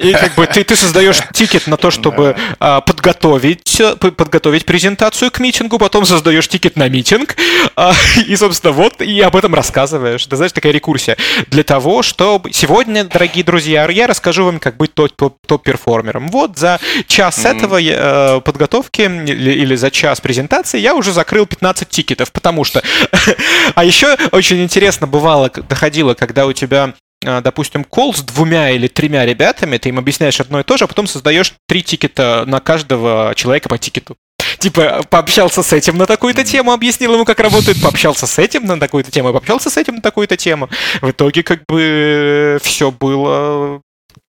[0.00, 5.38] И как бы ты, ты создаешь тикет на то, чтобы а, подготовить, подготовить презентацию к
[5.38, 7.36] митингу, потом создаешь тикет на митинг,
[7.76, 7.94] а,
[8.26, 10.24] и, собственно, вот, и об этом рассказываешь.
[10.26, 11.16] Ты знаешь, такая рекурсия.
[11.48, 16.28] Для того, чтобы сегодня, дорогие друзья, я расскажу вам, как быть топ-перформером.
[16.28, 17.56] Вот за час mm-hmm.
[17.56, 22.82] этого э, подготовки или, или за час презентации я уже закрыл 15 тикетов, потому что...
[23.74, 29.24] а еще очень интересно бывало, доходило, когда у тебя допустим, кол с двумя или тремя
[29.24, 33.32] ребятами, ты им объясняешь одно и то же, а потом создаешь три тикета на каждого
[33.34, 34.16] человека по тикету.
[34.58, 38.78] Типа, пообщался с этим на такую-то тему, объяснил ему, как работает, пообщался с этим на
[38.78, 40.68] такую-то тему, пообщался с этим на такую-то тему.
[41.00, 43.80] В итоге, как бы, все было...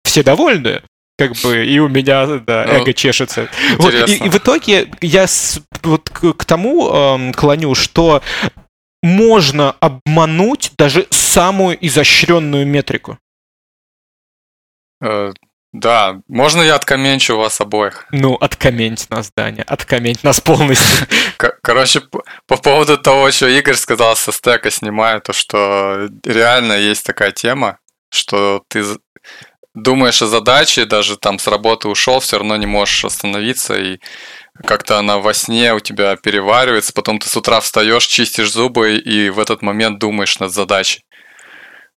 [0.06, 0.82] Все довольны
[1.18, 3.48] как бы и у меня да, ну, эго чешется.
[3.78, 8.22] Вот, и, и в итоге я с, вот к, к тому э, клоню, что
[9.04, 13.20] можно обмануть даже самую изощренную метрику.
[15.02, 15.34] Э,
[15.74, 18.06] да, можно я откоменчу вас обоих?
[18.12, 21.08] Ну, откомменть нас, Даня, откомменть нас полностью.
[21.62, 22.02] Короче,
[22.48, 27.80] по поводу того, что Игорь сказал со стека снимаю, то что реально есть такая тема,
[28.10, 28.86] что ты
[29.74, 34.00] думаешь о задаче, даже там с работы ушел, все равно не можешь остановиться и
[34.62, 39.30] как-то она во сне у тебя переваривается, потом ты с утра встаешь, чистишь зубы и
[39.30, 41.04] в этот момент думаешь над задачей.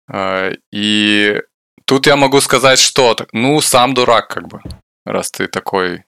[0.08, 1.42] А, и
[1.86, 4.62] тут я могу сказать, что, ну, сам дурак, как бы,
[5.06, 6.04] раз ты такой,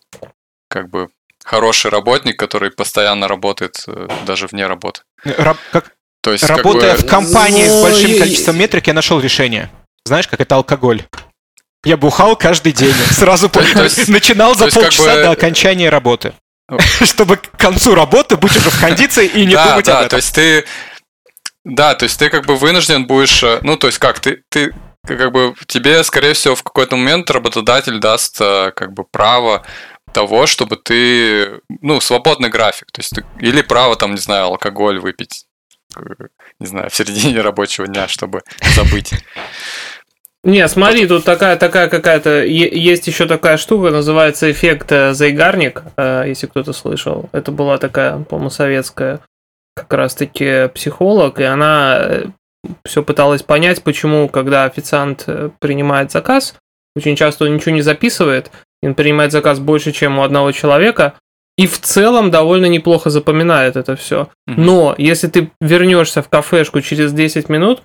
[0.70, 1.10] как бы,
[1.44, 5.02] хороший работник, который постоянно работает э, даже вне работы.
[5.24, 7.08] Раб, как, То есть, Работая как бы...
[7.08, 9.70] в компании с большим количеством метрик, я нашел решение.
[10.06, 11.04] Знаешь, как это алкоголь.
[11.86, 12.94] Я бухал каждый день.
[13.12, 13.50] Сразу
[14.08, 16.34] начинал за полчаса до окончания работы.
[17.04, 20.10] Чтобы к концу работы быть уже в кондиции и не думать об этом.
[20.10, 20.66] то есть ты...
[21.64, 23.44] Да, то есть ты как бы вынужден будешь...
[23.44, 24.72] Э, ну, то есть как, ты, ты
[25.08, 29.66] как бы тебе, скорее всего, в какой-то момент работодатель даст э, как бы право
[30.12, 35.00] того, чтобы ты, ну, свободный график, то есть ты, или право там, не знаю, алкоголь
[35.00, 35.46] выпить,
[35.96, 36.02] э,
[36.60, 38.42] не знаю, в середине рабочего дня, чтобы
[38.76, 39.14] забыть.
[40.46, 42.44] Не, смотри, тут такая, такая какая-то...
[42.44, 47.30] Есть еще такая штука, называется эффект э, Зайгарник, э, если кто-то слышал.
[47.32, 49.22] Это была такая, по-моему, советская
[49.76, 52.26] как раз-таки психолог, и она э,
[52.86, 55.28] все пыталась понять, почему, когда официант
[55.60, 56.54] принимает заказ,
[56.96, 58.52] очень часто он ничего не записывает,
[58.84, 61.16] он принимает заказ больше, чем у одного человека,
[61.58, 64.30] и в целом довольно неплохо запоминает это все.
[64.46, 67.82] Но если ты вернешься в кафешку через 10 минут,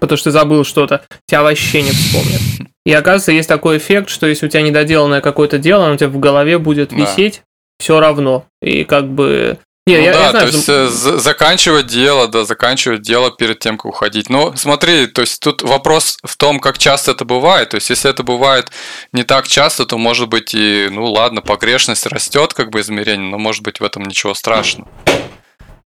[0.00, 2.40] потому что ты забыл что-то, тебя вообще не вспомнят.
[2.84, 6.08] И оказывается, есть такой эффект, что если у тебя недоделанное какое-то дело, оно у тебя
[6.08, 6.96] в голове будет да.
[6.96, 7.42] висеть
[7.78, 8.46] все равно.
[8.62, 9.58] И как бы...
[9.88, 10.86] Не, ну я, да, я знаю, то есть что...
[10.86, 14.28] Э, заканчивать дело, да, заканчивать дело перед тем, как уходить.
[14.30, 17.70] Но смотри, то есть тут вопрос в том, как часто это бывает.
[17.70, 18.70] То есть если это бывает
[19.12, 23.38] не так часто, то может быть и, ну ладно, погрешность растет как бы измерение, но
[23.38, 24.88] может быть в этом ничего страшного.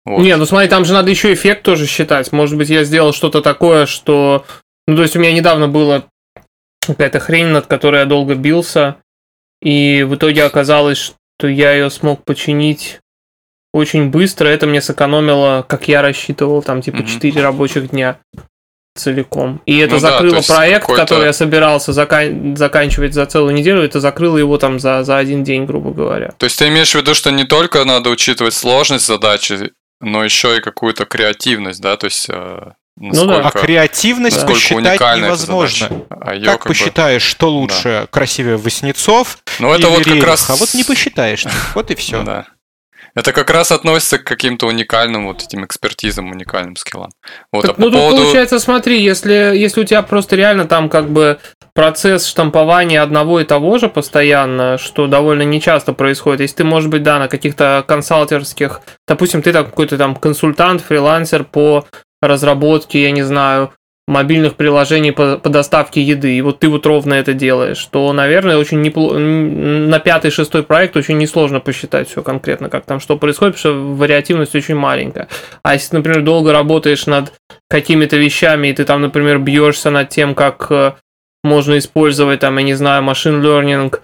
[0.06, 0.22] Вот.
[0.22, 2.32] Не, ну смотри, там же надо еще эффект тоже считать.
[2.32, 4.46] Может быть, я сделал что-то такое, что...
[4.88, 6.06] Ну, то есть у меня недавно было
[6.86, 8.98] какая-то хрень, над которой я долго бился,
[9.62, 10.98] и в итоге оказалось,
[11.38, 13.00] что я ее смог починить
[13.74, 14.48] очень быстро.
[14.48, 17.14] Это мне сэкономило, как я рассчитывал, там типа mm-hmm.
[17.14, 18.18] 4 рабочих дня
[18.96, 19.62] целиком.
[19.66, 24.00] И это ну закрыло да, проект, который я собирался закан- заканчивать за целую неделю, это
[24.00, 26.34] закрыло его там за, за один день, грубо говоря.
[26.38, 30.58] То есть ты имеешь в виду, что не только надо учитывать сложность задачи, но еще
[30.58, 33.48] и какую-то креативность, да, то есть э, Насколько, ну да.
[33.48, 36.06] А креативность посчитать невозможно.
[36.10, 37.30] А как, как посчитаешь, бы...
[37.30, 38.08] что лучше, да.
[38.08, 40.50] красивее Васнецов ну, это вот как раз...
[40.50, 41.46] А вот не посчитаешь,
[41.76, 42.24] вот и все.
[42.24, 42.48] Да.
[43.16, 47.10] Это как раз относится к каким-то уникальным вот этим экспертизам, уникальным скиллам.
[47.52, 48.18] Вот, так, а ну, по поводу...
[48.18, 51.40] получается, смотри, если, если у тебя просто реально там как бы
[51.74, 56.42] процесс штампования одного и того же постоянно, что довольно нечасто происходит.
[56.42, 61.86] Если ты, может быть, да, на каких-то консалтерских, допустим, ты какой-то там консультант, фрилансер по
[62.22, 63.72] разработке, я не знаю,
[64.10, 68.58] мобильных приложений по, по доставке еды, и вот ты вот ровно это делаешь, то, наверное,
[68.58, 73.56] очень неплохо, на пятый, шестой проект очень несложно посчитать все конкретно, как там что происходит,
[73.56, 75.28] потому что вариативность очень маленькая.
[75.62, 77.34] А если, например, долго работаешь над
[77.70, 80.94] какими-то вещами, и ты там, например, бьешься над тем, как э,
[81.44, 83.96] можно использовать, там, я не знаю, машин learning,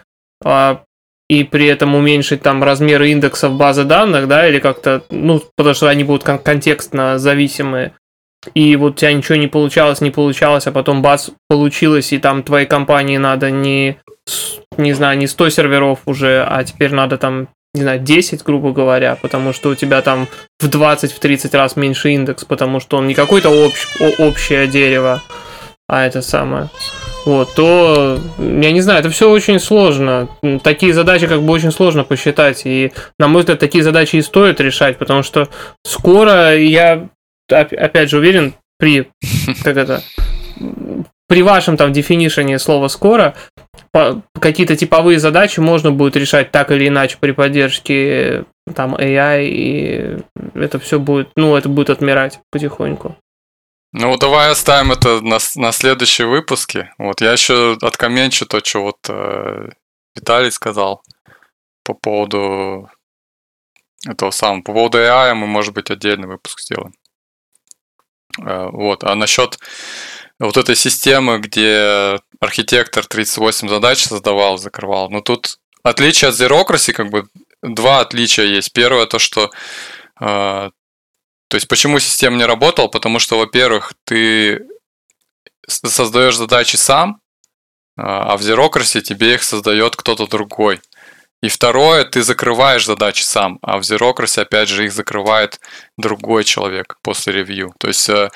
[0.44, 0.84] а,
[1.28, 5.88] и при этом уменьшить там размеры индексов базы данных, да, или как-то, ну, потому что
[5.88, 7.94] они будут кон- контекстно зависимые.
[8.54, 12.44] И вот у тебя ничего не получалось, не получалось, а потом бац, получилось, и там
[12.44, 13.98] твоей компании надо не,
[14.78, 19.18] не знаю, не 100 серверов уже, а теперь надо там, не знаю, 10, грубо говоря,
[19.22, 20.28] потому что у тебя там
[20.60, 23.88] в 20-30 в раз меньше индекс, потому что он не какое-то общ,
[24.20, 25.22] общее дерево,
[25.88, 26.70] а это самое
[27.26, 30.30] вот, то, я не знаю, это все очень сложно.
[30.64, 32.62] Такие задачи как бы очень сложно посчитать.
[32.66, 35.50] И, на мой взгляд, такие задачи и стоит решать, потому что
[35.84, 37.10] скоро я,
[37.50, 39.10] опять же, уверен, при,
[39.64, 40.04] как это,
[41.28, 43.36] при вашем там дефинишении слова «скоро»
[44.40, 50.18] какие-то типовые задачи можно будет решать так или иначе при поддержке там AI, и
[50.54, 53.16] это все будет, ну, это будет отмирать потихоньку.
[53.94, 56.92] Ну, давай оставим это на, на следующие выпуске.
[56.98, 59.70] Вот, я еще откоменчу то, что вот э,
[60.16, 61.02] Виталий сказал
[61.86, 62.90] по поводу
[64.06, 64.64] этого самого.
[64.64, 66.94] По поводу AI мы, может быть, отдельный выпуск сделаем.
[68.42, 69.60] Э, вот, а насчет
[70.40, 77.10] вот этой системы, где архитектор 38 задач создавал, закрывал, ну тут отличие от Zerocracy, как
[77.10, 77.28] бы
[77.62, 78.74] два отличия есть.
[78.74, 79.52] Первое то, что
[80.20, 80.70] э,
[81.48, 82.88] то есть почему система не работала?
[82.88, 84.66] Потому что, во-первых, ты
[85.68, 87.22] создаешь задачи сам,
[87.98, 90.82] а, а в Zerocracy тебе их создает кто-то другой.
[91.42, 95.60] И второе, ты закрываешь задачи сам, а в Zerocracy, опять же, их закрывает
[95.98, 97.74] другой человек после ревью.
[97.78, 98.30] То есть, э,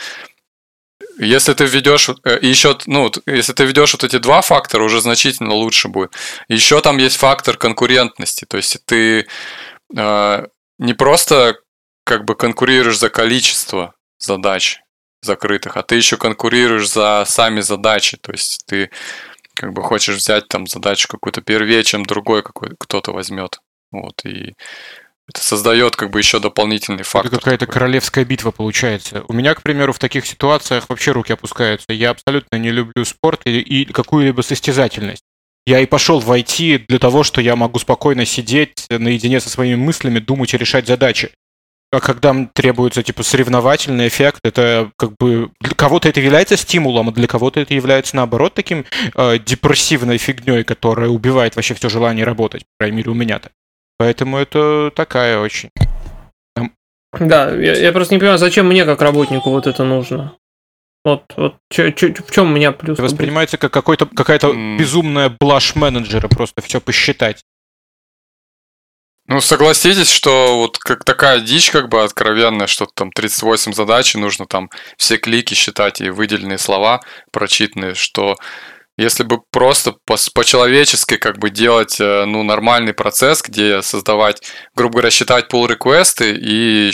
[1.17, 5.53] если ты введешь э, еще, ну, если ты введешь вот эти два фактора, уже значительно
[5.53, 6.13] лучше будет.
[6.49, 8.45] Еще там есть фактор конкурентности.
[8.45, 9.27] То есть, ты
[9.95, 10.45] э,
[10.77, 11.57] не просто
[12.03, 14.81] как бы конкурируешь за количество задач
[15.21, 18.17] закрытых, а ты еще конкурируешь за сами задачи.
[18.17, 18.89] То есть ты
[19.59, 23.59] как бы хочешь взять там задачу какую-то первее, чем другой какой кто-то возьмет.
[23.91, 24.55] Вот, и
[25.27, 27.33] это создает как бы еще дополнительный фактор.
[27.33, 29.25] Это какая-то королевская битва получается.
[29.27, 31.91] У меня, к примеру, в таких ситуациях вообще руки опускаются.
[31.91, 35.23] Я абсолютно не люблю спорт и, и какую-либо состязательность.
[35.65, 39.75] Я и пошел в IT для того, что я могу спокойно сидеть наедине со своими
[39.75, 41.31] мыслями, думать и решать задачи.
[41.91, 47.11] А когда требуется типа соревновательный эффект, это как бы для кого-то это является стимулом, а
[47.11, 48.85] для кого-то это является наоборот таким
[49.15, 53.49] э, депрессивной фигней, которая убивает вообще все желание работать, по крайней мере у меня-то.
[53.97, 55.69] Поэтому это такая очень.
[57.19, 60.35] Да, я, я просто не понимаю, зачем мне как работнику вот это нужно.
[61.03, 62.95] Вот, вот чё, чё, в чем у меня плюс?
[62.95, 64.77] Это воспринимается как какой-то, какая-то mm.
[64.77, 67.43] безумная блажь менеджера, просто все посчитать.
[69.31, 74.47] Ну, согласитесь, что вот как такая дичь как бы откровенная, что там 38 задач, нужно
[74.47, 76.99] там все клики считать и выделенные слова
[77.31, 78.37] прочитанные, что
[78.97, 79.93] если бы просто
[80.33, 84.41] по-человечески как бы делать э, ну, нормальный процесс, где создавать,
[84.75, 86.91] грубо говоря, считать pull реквесты и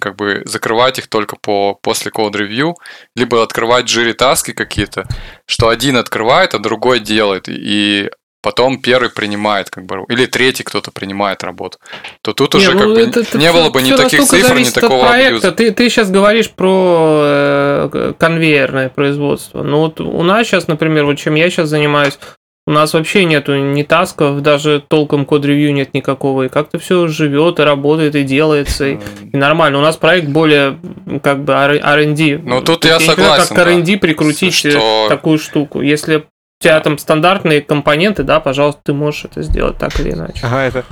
[0.00, 2.74] как бы закрывать их только по, после code review,
[3.14, 5.06] либо открывать жири таски какие-то,
[5.46, 8.10] что один открывает, а другой делает, и
[8.46, 11.78] потом первый принимает, как бы, или третий кто-то принимает работу,
[12.22, 14.70] то тут не, уже ну, как бы это, не было бы ни таких цифр, ни
[14.70, 15.50] такого проекта.
[15.50, 19.64] Ты, ты сейчас говоришь про э, конвейерное производство.
[19.64, 22.20] Ну вот у нас сейчас, например, вот чем я сейчас занимаюсь,
[22.68, 27.58] у нас вообще нету ни тасков, даже толком код-ревью нет никакого, и как-то все живет
[27.58, 28.98] и работает, и делается, и,
[29.32, 29.78] и нормально.
[29.78, 30.78] У нас проект более
[31.20, 32.42] как бы R&D.
[32.44, 33.56] Ну тут я, согласен.
[33.56, 35.06] Как к R&D прикрутить что...
[35.08, 35.80] такую штуку.
[35.80, 36.26] Если
[36.60, 40.40] у тебя там стандартные компоненты, да, пожалуйста, ты можешь это сделать так или иначе.
[40.42, 40.84] Ага, это.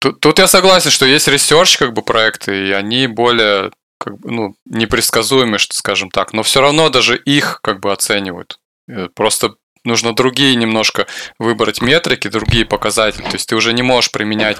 [0.00, 4.30] Тут, тут я согласен, что есть research как бы проекты, и они более как бы,
[4.30, 8.60] ну, непредсказуемые, что скажем так, но все равно даже их как бы оценивают.
[8.88, 9.54] Э, просто
[9.84, 11.06] нужно другие немножко
[11.38, 13.22] выбрать метрики, другие показатели.
[13.22, 14.58] То есть ты уже не можешь применять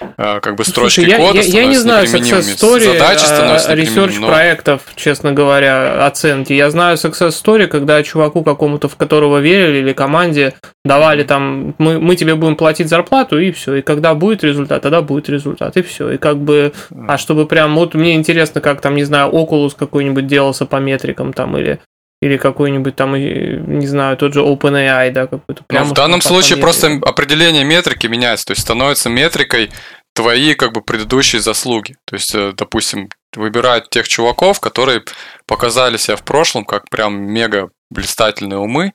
[0.00, 1.40] э, как бы строчки Слушай, кода.
[1.40, 6.52] Я, я, я не знаю success story, задачи становятся research проектов, честно говоря, оценки.
[6.52, 10.54] Я знаю success story, когда чуваку какому-то, в которого верили, или команде
[10.84, 13.76] давали там, мы, мы тебе будем платить зарплату, и все.
[13.76, 16.12] И когда будет результат, тогда будет результат, и все.
[16.12, 16.72] И как бы,
[17.06, 21.32] а чтобы прям, вот мне интересно, как там, не знаю, Oculus какой-нибудь делался по метрикам
[21.32, 21.80] там, или
[22.20, 25.64] или какой-нибудь там, не знаю, тот же OpenAI, да, какой-то.
[25.68, 29.70] Ну, в данном случае просто определение метрики меняется, то есть становится метрикой
[30.14, 31.96] твои как бы предыдущие заслуги.
[32.04, 35.02] То есть, э, допустим, выбирают тех чуваков, которые
[35.46, 38.94] показали себя в прошлом как прям мега блистательные умы,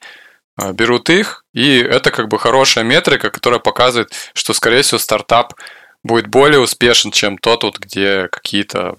[0.61, 5.53] э, берут их, и это как бы хорошая метрика, которая показывает, что, скорее всего, стартап
[6.03, 8.97] будет более успешен, чем тот, вот, где какие-то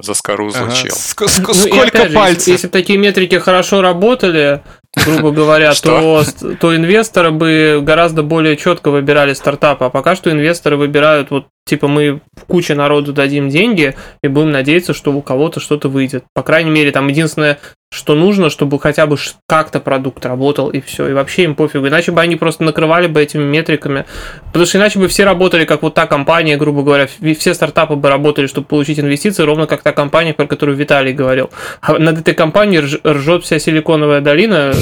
[0.00, 0.74] заскорузлый ага.
[0.74, 0.94] чел.
[0.94, 2.38] Ск- ск- ну, сколько пальцев?
[2.38, 4.62] Если, если такие метрики хорошо работали,
[5.04, 6.22] грубо говоря, то,
[6.60, 9.84] то инвесторы бы гораздо более четко выбирали стартапы.
[9.84, 14.94] А пока что инвесторы выбирают вот типа мы куче народу дадим деньги и будем надеяться,
[14.94, 16.24] что у кого-то что-то выйдет.
[16.34, 17.58] По крайней мере, там единственное,
[17.94, 19.16] что нужно, чтобы хотя бы
[19.46, 21.08] как-то продукт работал и все.
[21.08, 21.86] И вообще им пофигу.
[21.86, 24.04] Иначе бы они просто накрывали бы этими метриками.
[24.46, 27.06] Потому что иначе бы все работали, как вот та компания, грубо говоря,
[27.38, 31.50] все стартапы бы работали, чтобы получить инвестиции, ровно как та компания, про которую Виталий говорил.
[31.80, 34.72] А над этой компанией ржет вся силиконовая долина,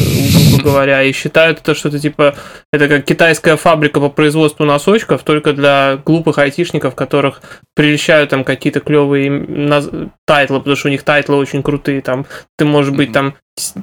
[0.50, 2.34] грубо говоря, и считают это что-то типа,
[2.72, 7.42] это как китайская фабрика по производству носочков, только для глупых айтишников, которых
[7.74, 12.94] прельщают там какие-то клевые тайтлы, потому что у них тайтлы очень крутые, там ты можешь
[12.94, 13.34] быть там,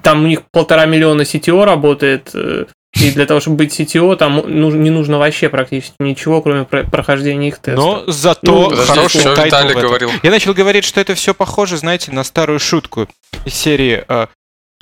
[0.03, 4.43] там у них полтора миллиона CTO работает, э, и для того, чтобы быть CTO, там
[4.47, 7.83] не нужно вообще практически ничего, кроме прохождения их тестов.
[7.83, 10.11] Но зато ну, хороший title говорил.
[10.23, 13.07] Я начал говорить, что это все похоже, знаете, на старую шутку
[13.45, 14.27] из серии э,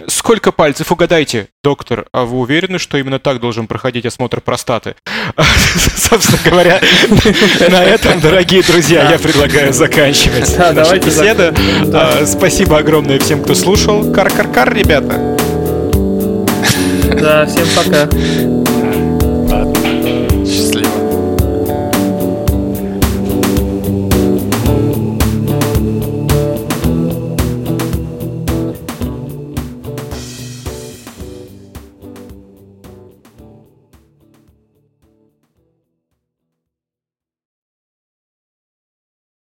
[0.06, 4.96] Сколько пальцев, угадайте, доктор, а вы уверены, что именно так должен проходить осмотр простаты?
[5.98, 6.82] Собственно говоря,
[7.70, 11.54] на этом, дорогие друзья, я предлагаю заканчивать нашу беседу.
[11.94, 14.12] А, спасибо огромное всем, кто слушал.
[14.12, 15.38] Кар-кар-кар, ребята.
[17.20, 18.67] Да, всем пока.